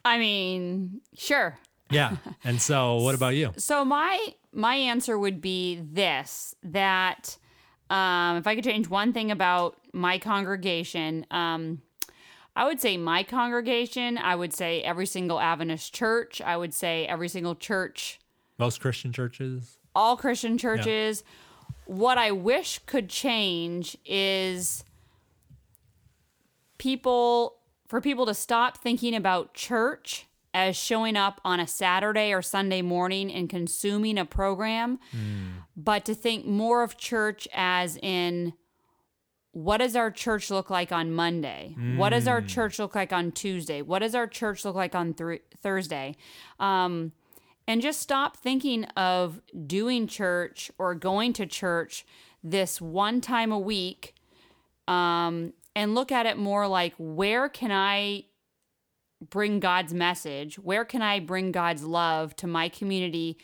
I 0.05 0.19
mean, 0.19 1.01
sure. 1.17 1.59
Yeah. 1.91 2.17
and 2.45 2.61
so 2.61 2.97
what 3.03 3.15
about 3.15 3.35
you? 3.35 3.53
So 3.59 3.85
my 3.85 4.35
my 4.53 4.75
answer 4.75 5.19
would 5.19 5.41
be 5.41 5.81
this 5.83 6.55
that 6.63 7.37
um, 7.91 8.37
if 8.37 8.47
I 8.47 8.55
could 8.55 8.65
change 8.65 8.89
one 8.89 9.13
thing 9.13 9.31
about 9.31 9.77
my 9.93 10.19
congregation, 10.19 11.27
um, 11.31 11.83
I 12.59 12.65
would 12.65 12.81
say 12.81 12.97
my 12.97 13.23
congregation. 13.23 14.19
I 14.19 14.35
would 14.35 14.53
say 14.53 14.83
every 14.83 15.07
single 15.07 15.39
Adventist 15.39 15.95
church. 15.95 16.43
I 16.43 16.57
would 16.57 16.75
say 16.75 17.07
every 17.07 17.29
single 17.29 17.55
church, 17.55 18.19
Most 18.59 18.81
Christian 18.81 19.13
churches. 19.13 19.79
all 19.95 20.17
Christian 20.17 20.59
churches. 20.59 21.23
What 21.87 22.19
I 22.19 22.33
wish 22.33 22.81
could 22.81 23.09
change 23.09 23.97
is 24.05 24.83
people 26.79 27.59
for 27.87 28.01
people 28.01 28.27
to 28.27 28.35
stop 28.35 28.79
thinking 28.79 29.15
about 29.15 29.55
church 29.55 30.27
as 30.53 30.77
showing 30.77 31.17
up 31.17 31.41
on 31.45 31.61
a 31.61 31.67
Saturday 31.67 32.33
or 32.33 32.43
Sunday 32.43 32.83
morning 32.83 33.33
and 33.33 33.49
consuming 33.49 34.19
a 34.19 34.25
program, 34.25 34.99
hmm. 35.13 35.61
but 35.77 36.05
to 36.07 36.15
think 36.15 36.45
more 36.45 36.83
of 36.83 36.97
church 36.97 37.47
as 37.55 37.97
in 37.99 38.53
what 39.59 39.79
does 39.79 39.97
our 39.97 40.09
church 40.13 40.53
look 40.53 40.71
like 40.71 40.93
on 40.93 41.11
Monday? 41.11 41.75
What 41.97 42.11
does 42.11 42.29
our 42.29 42.41
church 42.41 42.79
look 42.79 42.95
like 42.95 43.13
on 43.13 43.33
Tuesday? 43.33 43.83
What 43.83 43.99
does 43.99 44.15
our 44.15 44.29
church 44.29 44.65
look 44.65 44.77
like 44.77 44.95
on 44.95 45.15
thir- 45.15 45.41
Thursday? 45.61 46.15
Um, 46.61 47.11
and 47.67 47.83
just 47.83 48.01
stop 48.01 48.37
thinking 48.37 48.85
of 48.97 49.43
doing 49.67 50.07
church 50.07 50.71
or 50.79 50.95
going 50.95 51.33
to 51.33 51.45
church 51.45 52.07
this 52.41 52.81
one 52.81 53.21
time 53.21 53.51
a 53.51 53.59
week 53.59 54.15
um, 54.87 55.53
and 55.75 55.93
look 55.93 56.13
at 56.13 56.25
it 56.25 56.39
more 56.39 56.69
like 56.69 56.95
where 56.97 57.49
can 57.49 57.73
I 57.73 58.27
bring 59.29 59.59
God's 59.59 59.93
message? 59.93 60.57
Where 60.61 60.85
can 60.85 61.03
I 61.03 61.19
bring 61.19 61.51
God's 61.51 61.83
love 61.83 62.37
to 62.37 62.47
my 62.47 62.69
community 62.69 63.39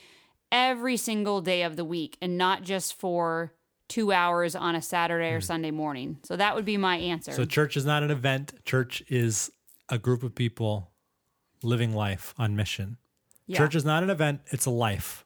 every 0.52 0.96
single 0.96 1.40
day 1.40 1.64
of 1.64 1.74
the 1.74 1.84
week 1.84 2.16
and 2.22 2.38
not 2.38 2.62
just 2.62 2.94
for 2.94 3.52
two 3.88 4.12
hours 4.12 4.54
on 4.54 4.74
a 4.74 4.82
Saturday 4.82 5.30
or 5.30 5.38
hmm. 5.38 5.44
Sunday 5.44 5.70
morning? 5.70 6.18
So 6.22 6.36
that 6.36 6.54
would 6.54 6.64
be 6.64 6.76
my 6.76 6.96
answer. 6.96 7.32
So 7.32 7.44
church 7.44 7.76
is 7.76 7.84
not 7.84 8.02
an 8.02 8.10
event. 8.10 8.54
Church 8.64 9.02
is 9.08 9.50
a 9.88 9.98
group 9.98 10.22
of 10.22 10.34
people 10.34 10.90
living 11.62 11.94
life 11.94 12.34
on 12.38 12.56
mission. 12.56 12.98
Yeah. 13.46 13.58
Church 13.58 13.74
is 13.74 13.84
not 13.84 14.02
an 14.02 14.10
event, 14.10 14.40
it's 14.46 14.66
a 14.66 14.70
life. 14.70 15.24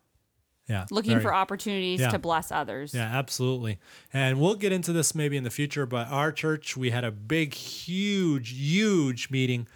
Yeah. 0.69 0.87
Looking 0.91 1.13
very- 1.13 1.23
for 1.23 1.35
opportunities 1.35 2.01
Yeah. 2.01 2.11
to 2.11 2.19
bless 2.19 2.53
others. 2.53 2.93
Yeah, 2.93 3.05
absolutely. 3.05 3.79
And 4.13 4.39
we'll 4.39 4.55
get 4.55 4.71
into 4.71 4.93
this 4.93 5.15
maybe 5.15 5.37
in 5.37 5.45
the 5.45 5.51
future, 5.51 5.87
but 5.87 6.09
our 6.09 6.31
church, 6.31 6.77
we 6.77 6.91
had 6.91 7.05
a 7.05 7.11
big, 7.11 7.55
huge, 7.55 8.51
huge 8.51 9.31
meeting, 9.31 9.67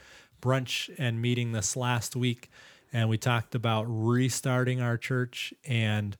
brunch 0.43 0.95
and 0.99 1.23
meeting 1.23 1.53
this 1.53 1.77
last 1.77 2.15
week. 2.15 2.51
And 2.93 3.09
we 3.09 3.17
talked 3.17 3.55
about 3.55 3.85
restarting 3.89 4.83
our 4.83 4.99
church. 4.99 5.55
And 5.65 6.19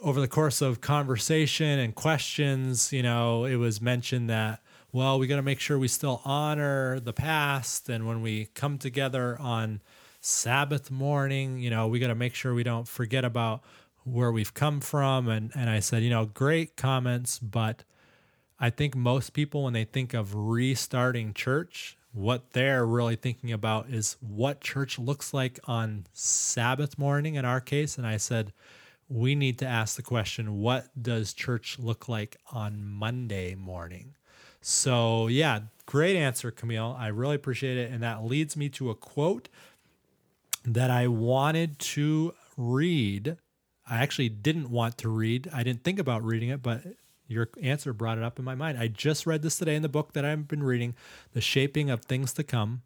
over 0.00 0.20
the 0.20 0.28
course 0.28 0.60
of 0.60 0.80
conversation 0.80 1.78
and 1.78 1.94
questions, 1.94 2.92
you 2.92 3.02
know, 3.02 3.44
it 3.44 3.56
was 3.56 3.80
mentioned 3.80 4.30
that, 4.30 4.60
well, 4.92 5.18
we 5.18 5.26
got 5.26 5.36
to 5.36 5.42
make 5.42 5.60
sure 5.60 5.78
we 5.78 5.88
still 5.88 6.22
honor 6.24 7.00
the 7.00 7.12
past. 7.12 7.88
And 7.88 8.06
when 8.06 8.22
we 8.22 8.46
come 8.54 8.78
together 8.78 9.36
on 9.40 9.80
Sabbath 10.20 10.90
morning, 10.90 11.58
you 11.58 11.70
know, 11.70 11.88
we 11.88 11.98
got 11.98 12.08
to 12.08 12.14
make 12.14 12.34
sure 12.34 12.54
we 12.54 12.62
don't 12.62 12.88
forget 12.88 13.24
about 13.24 13.62
where 14.04 14.32
we've 14.32 14.54
come 14.54 14.80
from. 14.80 15.28
And, 15.28 15.52
and 15.54 15.68
I 15.68 15.80
said, 15.80 16.02
you 16.02 16.10
know, 16.10 16.26
great 16.26 16.76
comments, 16.76 17.38
but 17.38 17.84
I 18.58 18.70
think 18.70 18.96
most 18.96 19.32
people, 19.32 19.64
when 19.64 19.72
they 19.72 19.84
think 19.84 20.14
of 20.14 20.34
restarting 20.34 21.34
church, 21.34 21.96
what 22.12 22.52
they're 22.52 22.86
really 22.86 23.16
thinking 23.16 23.52
about 23.52 23.90
is 23.90 24.16
what 24.20 24.60
church 24.60 24.98
looks 24.98 25.34
like 25.34 25.60
on 25.64 26.06
Sabbath 26.12 26.98
morning 26.98 27.34
in 27.34 27.44
our 27.44 27.60
case. 27.60 27.98
And 27.98 28.06
I 28.06 28.16
said, 28.16 28.52
we 29.08 29.34
need 29.34 29.58
to 29.58 29.66
ask 29.66 29.96
the 29.96 30.02
question 30.02 30.60
what 30.60 30.88
does 31.00 31.32
church 31.32 31.78
look 31.78 32.08
like 32.08 32.36
on 32.52 32.84
Monday 32.84 33.54
morning? 33.54 34.14
So, 34.60 35.28
yeah, 35.28 35.60
great 35.86 36.16
answer, 36.16 36.50
Camille. 36.50 36.96
I 36.98 37.08
really 37.08 37.36
appreciate 37.36 37.78
it. 37.78 37.90
And 37.90 38.02
that 38.02 38.24
leads 38.24 38.56
me 38.56 38.68
to 38.70 38.90
a 38.90 38.94
quote 38.94 39.48
that 40.64 40.90
I 40.90 41.06
wanted 41.06 41.78
to 41.78 42.34
read. 42.56 43.36
I 43.88 44.02
actually 44.02 44.28
didn't 44.28 44.70
want 44.70 44.98
to 44.98 45.08
read. 45.08 45.48
I 45.54 45.62
didn't 45.62 45.84
think 45.84 45.98
about 45.98 46.22
reading 46.22 46.50
it, 46.50 46.62
but 46.62 46.82
your 47.26 47.48
answer 47.62 47.92
brought 47.92 48.18
it 48.18 48.24
up 48.24 48.38
in 48.38 48.44
my 48.44 48.54
mind. 48.54 48.78
I 48.78 48.88
just 48.88 49.26
read 49.26 49.42
this 49.42 49.56
today 49.56 49.76
in 49.76 49.82
the 49.82 49.88
book 49.88 50.12
that 50.12 50.24
I've 50.24 50.48
been 50.48 50.62
reading, 50.62 50.94
The 51.32 51.40
Shaping 51.40 51.88
of 51.88 52.04
Things 52.04 52.32
to 52.34 52.42
Come. 52.42 52.82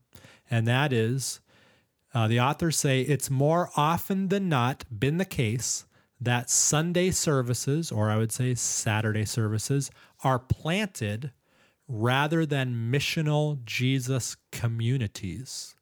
And 0.50 0.66
that 0.68 0.92
is 0.92 1.40
uh, 2.14 2.28
the 2.28 2.40
authors 2.40 2.76
say 2.76 3.00
it's 3.00 3.30
more 3.30 3.70
often 3.76 4.28
than 4.28 4.48
not 4.48 4.84
been 4.96 5.18
the 5.18 5.24
case 5.24 5.86
that 6.24 6.50
Sunday 6.50 7.10
services, 7.10 7.90
or 7.90 8.10
I 8.10 8.16
would 8.16 8.32
say 8.32 8.54
Saturday 8.54 9.24
services, 9.24 9.90
are 10.22 10.38
planted 10.38 11.32
rather 11.88 12.46
than 12.46 12.90
missional 12.92 13.62
Jesus 13.64 14.36
communities. 14.50 15.74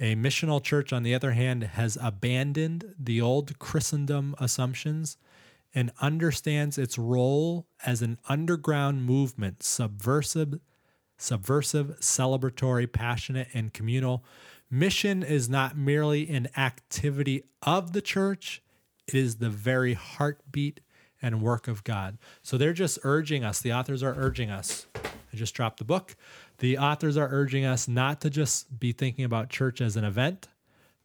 A 0.00 0.16
missional 0.16 0.62
church, 0.62 0.92
on 0.92 1.02
the 1.02 1.14
other 1.14 1.32
hand, 1.32 1.62
has 1.62 1.96
abandoned 2.02 2.94
the 2.98 3.20
old 3.20 3.58
Christendom 3.58 4.34
assumptions 4.38 5.16
and 5.74 5.92
understands 6.00 6.78
its 6.78 6.98
role 6.98 7.66
as 7.84 8.02
an 8.02 8.18
underground 8.28 9.04
movement, 9.04 9.62
subversive, 9.62 10.58
subversive, 11.16 11.98
celebratory, 12.00 12.90
passionate, 12.90 13.48
and 13.52 13.72
communal. 13.72 14.24
Mission 14.70 15.22
is 15.22 15.48
not 15.48 15.76
merely 15.76 16.28
an 16.28 16.48
activity 16.56 17.44
of 17.62 17.92
the 17.92 18.00
church, 18.00 18.62
it 19.06 19.14
is 19.14 19.36
the 19.36 19.50
very 19.50 19.94
heartbeat 19.94 20.80
and 21.22 21.40
work 21.42 21.68
of 21.68 21.84
God. 21.84 22.18
So 22.42 22.58
they're 22.58 22.72
just 22.72 22.98
urging 23.02 23.44
us, 23.44 23.60
the 23.60 23.72
authors 23.72 24.02
are 24.02 24.14
urging 24.16 24.50
us. 24.50 24.86
I 24.96 25.36
just 25.36 25.54
dropped 25.54 25.78
the 25.78 25.84
book. 25.84 26.16
The 26.58 26.78
authors 26.78 27.16
are 27.16 27.28
urging 27.30 27.64
us 27.64 27.88
not 27.88 28.20
to 28.20 28.30
just 28.30 28.78
be 28.78 28.92
thinking 28.92 29.24
about 29.24 29.48
church 29.48 29.80
as 29.80 29.96
an 29.96 30.04
event, 30.04 30.48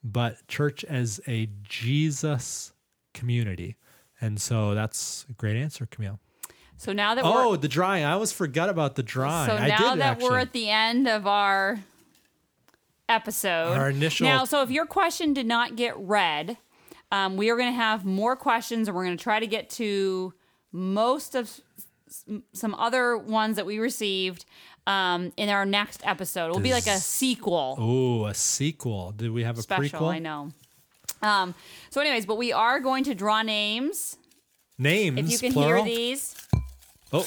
but 0.03 0.45
church 0.47 0.83
as 0.85 1.19
a 1.27 1.49
Jesus 1.63 2.73
community. 3.13 3.75
And 4.21 4.39
so 4.39 4.75
that's 4.75 5.25
a 5.29 5.33
great 5.33 5.55
answer, 5.55 5.85
Camille. 5.89 6.19
So 6.77 6.93
now 6.93 7.15
that 7.15 7.23
Oh, 7.25 7.55
the 7.55 7.67
drawing. 7.67 8.03
I 8.03 8.11
always 8.13 8.31
forgot 8.31 8.69
about 8.69 8.95
the 8.95 9.03
drawing. 9.03 9.47
so 9.49 9.55
I 9.55 9.67
now 9.69 9.77
did 9.91 9.99
that 10.01 10.11
actually. 10.11 10.29
we're 10.29 10.39
at 10.39 10.53
the 10.53 10.69
end 10.69 11.07
of 11.07 11.25
our 11.27 11.79
episode, 13.07 13.73
Our 13.77 13.89
initial- 13.89 14.27
Now, 14.27 14.45
so 14.45 14.61
if 14.61 14.69
your 14.69 14.85
question 14.85 15.33
did 15.33 15.47
not 15.47 15.75
get 15.75 15.97
read, 15.97 16.57
um, 17.11 17.37
we 17.37 17.49
are 17.49 17.55
going 17.57 17.71
to 17.71 17.75
have 17.77 18.05
more 18.05 18.35
questions, 18.35 18.87
and 18.87 18.95
we're 18.95 19.05
going 19.05 19.17
to 19.17 19.23
try 19.23 19.39
to 19.39 19.47
get 19.47 19.69
to 19.71 20.33
most 20.71 21.35
of 21.35 21.45
s- 22.07 22.23
some 22.53 22.75
other 22.75 23.17
ones 23.17 23.55
that 23.55 23.65
we 23.65 23.79
received 23.79 24.45
um, 24.87 25.31
in 25.37 25.49
our 25.49 25.65
next 25.65 26.01
episode. 26.05 26.47
It 26.47 26.51
will 26.53 26.59
be 26.59 26.73
like 26.73 26.87
a 26.87 26.97
sequel. 26.97 27.75
Oh, 27.79 28.25
a 28.25 28.33
sequel. 28.33 29.11
Did 29.11 29.31
we 29.31 29.43
have 29.43 29.57
a 29.57 29.61
special, 29.61 29.99
prequel? 29.99 30.13
I 30.13 30.19
know. 30.19 30.51
Um, 31.21 31.53
so, 31.89 31.99
anyways, 32.01 32.25
but 32.25 32.37
we 32.37 32.53
are 32.53 32.79
going 32.79 33.03
to 33.05 33.15
draw 33.15 33.41
names. 33.41 34.17
Names. 34.77 35.19
If 35.19 35.29
you 35.31 35.37
can 35.39 35.51
plural? 35.53 35.83
hear 35.83 35.95
these, 35.95 36.35
Oh. 37.11 37.25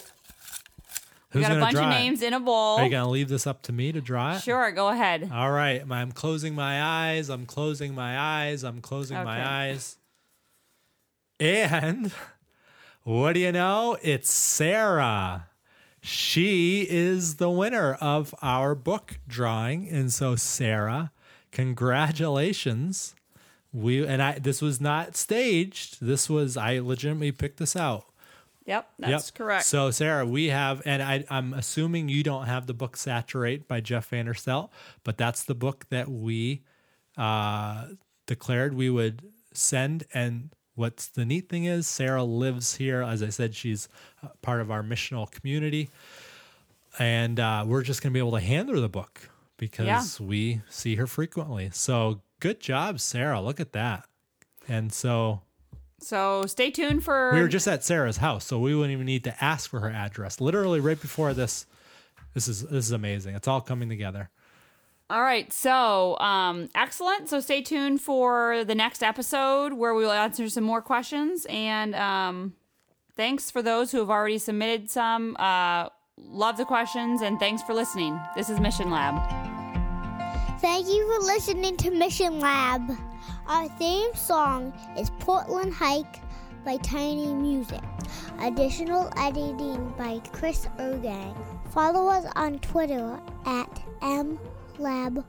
We 1.35 1.41
got 1.41 1.53
a 1.53 1.61
bunch 1.61 1.75
of 1.75 1.81
draw 1.81 1.89
it? 1.89 1.91
names 1.91 2.23
in 2.23 2.33
a 2.35 2.41
bowl. 2.41 2.79
Are 2.79 2.85
you 2.85 2.91
going 2.91 3.05
to 3.05 3.11
leave 3.11 3.29
this 3.29 3.47
up 3.47 3.63
to 3.63 3.73
me 3.73 3.93
to 3.93 4.01
draw 4.01 4.37
it? 4.37 4.43
Sure, 4.43 4.71
go 4.73 4.89
ahead. 4.89 5.31
All 5.33 5.51
right. 5.51 5.83
I'm 5.91 6.13
closing 6.13 6.55
my 6.55 6.83
eyes. 6.83 7.29
I'm 7.31 7.47
closing 7.47 7.95
my 7.95 8.19
eyes. 8.19 8.63
I'm 8.65 8.81
closing 8.81 9.17
my 9.23 9.39
Okay. 9.41 9.49
eyes. 9.49 9.97
And 11.41 12.13
what 13.05 13.33
do 13.33 13.41
you 13.41 13.53
know? 13.53 13.97
It's 14.03 14.31
Sarah. 14.31 15.49
She 16.01 16.87
is 16.91 17.37
the 17.37 17.49
winner 17.51 17.95
of 17.95 18.35
our 18.43 18.75
book 18.75 19.19
drawing. 19.29 19.89
And 19.89 20.13
so, 20.13 20.35
Sarah, 20.37 21.13
congratulations. 21.53 23.15
We 23.73 24.07
and 24.07 24.21
I 24.23 24.39
this 24.39 24.61
was 24.61 24.81
not 24.81 25.17
staged. 25.17 25.99
This 26.05 26.29
was 26.29 26.57
I 26.57 26.79
legitimately 26.81 27.33
picked 27.33 27.59
this 27.59 27.75
out. 27.77 28.05
Yep, 28.67 28.89
that's 28.99 29.29
Yep. 29.29 29.35
correct. 29.35 29.65
So, 29.67 29.91
Sarah, 29.91 30.25
we 30.25 30.47
have, 30.47 30.83
and 30.85 31.03
I, 31.03 31.25
I'm 31.31 31.53
assuming 31.53 32.09
you 32.09 32.23
don't 32.23 32.47
have 32.47 32.67
the 32.67 32.75
book 32.75 32.97
Saturate 32.97 33.67
by 33.67 33.81
Jeff 33.81 34.11
Vanderstelt, 34.11 34.71
but 35.05 35.19
that's 35.19 35.43
the 35.45 35.55
book 35.55 35.87
that 35.91 36.09
we 36.09 36.63
uh, 37.17 37.87
declared 38.27 38.75
we 38.75 38.89
would 38.89 39.23
send. 39.53 40.05
And 40.15 40.51
what's 40.77 41.09
the 41.09 41.25
neat 41.25 41.49
thing 41.49 41.65
is 41.65 41.87
Sarah 41.89 42.23
lives 42.25 42.77
here. 42.77 43.03
As 43.03 43.23
I 43.23 43.31
said, 43.31 43.55
she's 43.55 43.89
uh, 44.23 44.29
part 44.43 44.61
of 44.61 44.71
our 44.71 44.83
missional 44.83 45.31
community. 45.31 45.91
And 46.99 47.41
uh, 47.41 47.65
we're 47.67 47.83
just 47.83 48.03
going 48.03 48.11
to 48.13 48.15
be 48.15 48.19
able 48.21 48.33
to 48.39 48.41
hand 48.45 48.69
her 48.69 48.79
the 48.79 48.89
book 48.89 49.29
because 49.57 49.87
Yeah. 50.21 50.27
we 50.27 50.61
see 50.69 50.97
her 50.97 51.07
frequently. 51.07 51.71
So 51.73 52.21
good 52.41 52.61
job, 52.61 53.01
Sarah. 53.01 53.41
Look 53.41 53.61
at 53.61 53.73
that. 53.73 54.05
And 54.69 54.93
so 54.93 55.41
So 56.03 56.45
stay 56.47 56.71
tuned 56.71 57.05
for. 57.05 57.33
we 57.33 57.41
were 57.41 57.49
just 57.49 57.69
at 57.69 57.85
Sarah's 57.85 58.17
house, 58.19 58.45
so 58.45 58.59
we 58.59 58.75
wouldn't 58.75 58.93
even 58.93 59.07
need 59.07 59.25
to 59.25 59.45
ask 59.45 59.71
for 59.71 59.81
her 59.81 59.91
address. 59.91 60.41
Literally 60.41 60.81
right 60.81 61.01
before 61.01 61.35
this. 61.35 61.67
This 62.35 62.49
is 62.49 62.63
this 62.63 62.87
is 62.87 62.93
amazing. 62.93 63.35
It's 63.35 63.47
all 63.47 63.61
coming 63.61 63.89
together. 63.89 64.31
All 65.11 65.23
right. 65.23 65.53
So, 65.53 66.19
um, 66.19 66.71
excellent. 66.75 67.29
So 67.29 67.41
stay 67.41 67.61
tuned 67.61 68.01
for 68.01 68.65
the 68.65 68.75
next 68.75 69.03
episode 69.03 69.75
where 69.75 69.95
we 69.95 70.05
will 70.05 70.13
answer 70.13 70.49
some 70.49 70.65
more 70.65 70.81
questions. 70.81 71.47
And 71.51 71.95
um, 71.95 72.55
thanks 73.15 73.51
for 73.51 73.61
those 73.61 73.93
who 73.93 73.99
have 73.99 74.09
already 74.09 74.39
submitted 74.39 74.89
some. 74.89 75.37
Uh, 75.39 75.91
love 76.17 76.57
the 76.57 76.65
questions 76.65 77.21
and 77.21 77.39
thanks 77.39 77.63
for 77.63 77.75
listening. 77.75 78.19
This 78.35 78.49
is 78.49 78.59
Mission 78.59 78.91
Lab. 78.91 79.21
Thank 80.61 80.87
you 80.87 81.07
for 81.13 81.27
listening 81.27 81.77
to 81.77 81.91
Mission 81.91 82.41
Lab. 82.41 82.97
Our 83.47 83.69
theme 83.71 84.15
song 84.15 84.73
is 84.97 85.11
Portland 85.19 85.75
Hike 85.75 86.21
by 86.65 86.77
Tiny 86.77 87.35
Music. 87.35 87.83
Additional 88.41 89.13
editing 89.17 89.93
by 89.99 90.21
Chris 90.33 90.69
Ergang. 90.79 91.35
Follow 91.71 92.09
us 92.09 92.25
on 92.37 92.61
Twitter 92.61 93.19
at 93.45 93.83
MLabPodcast. 94.01 95.23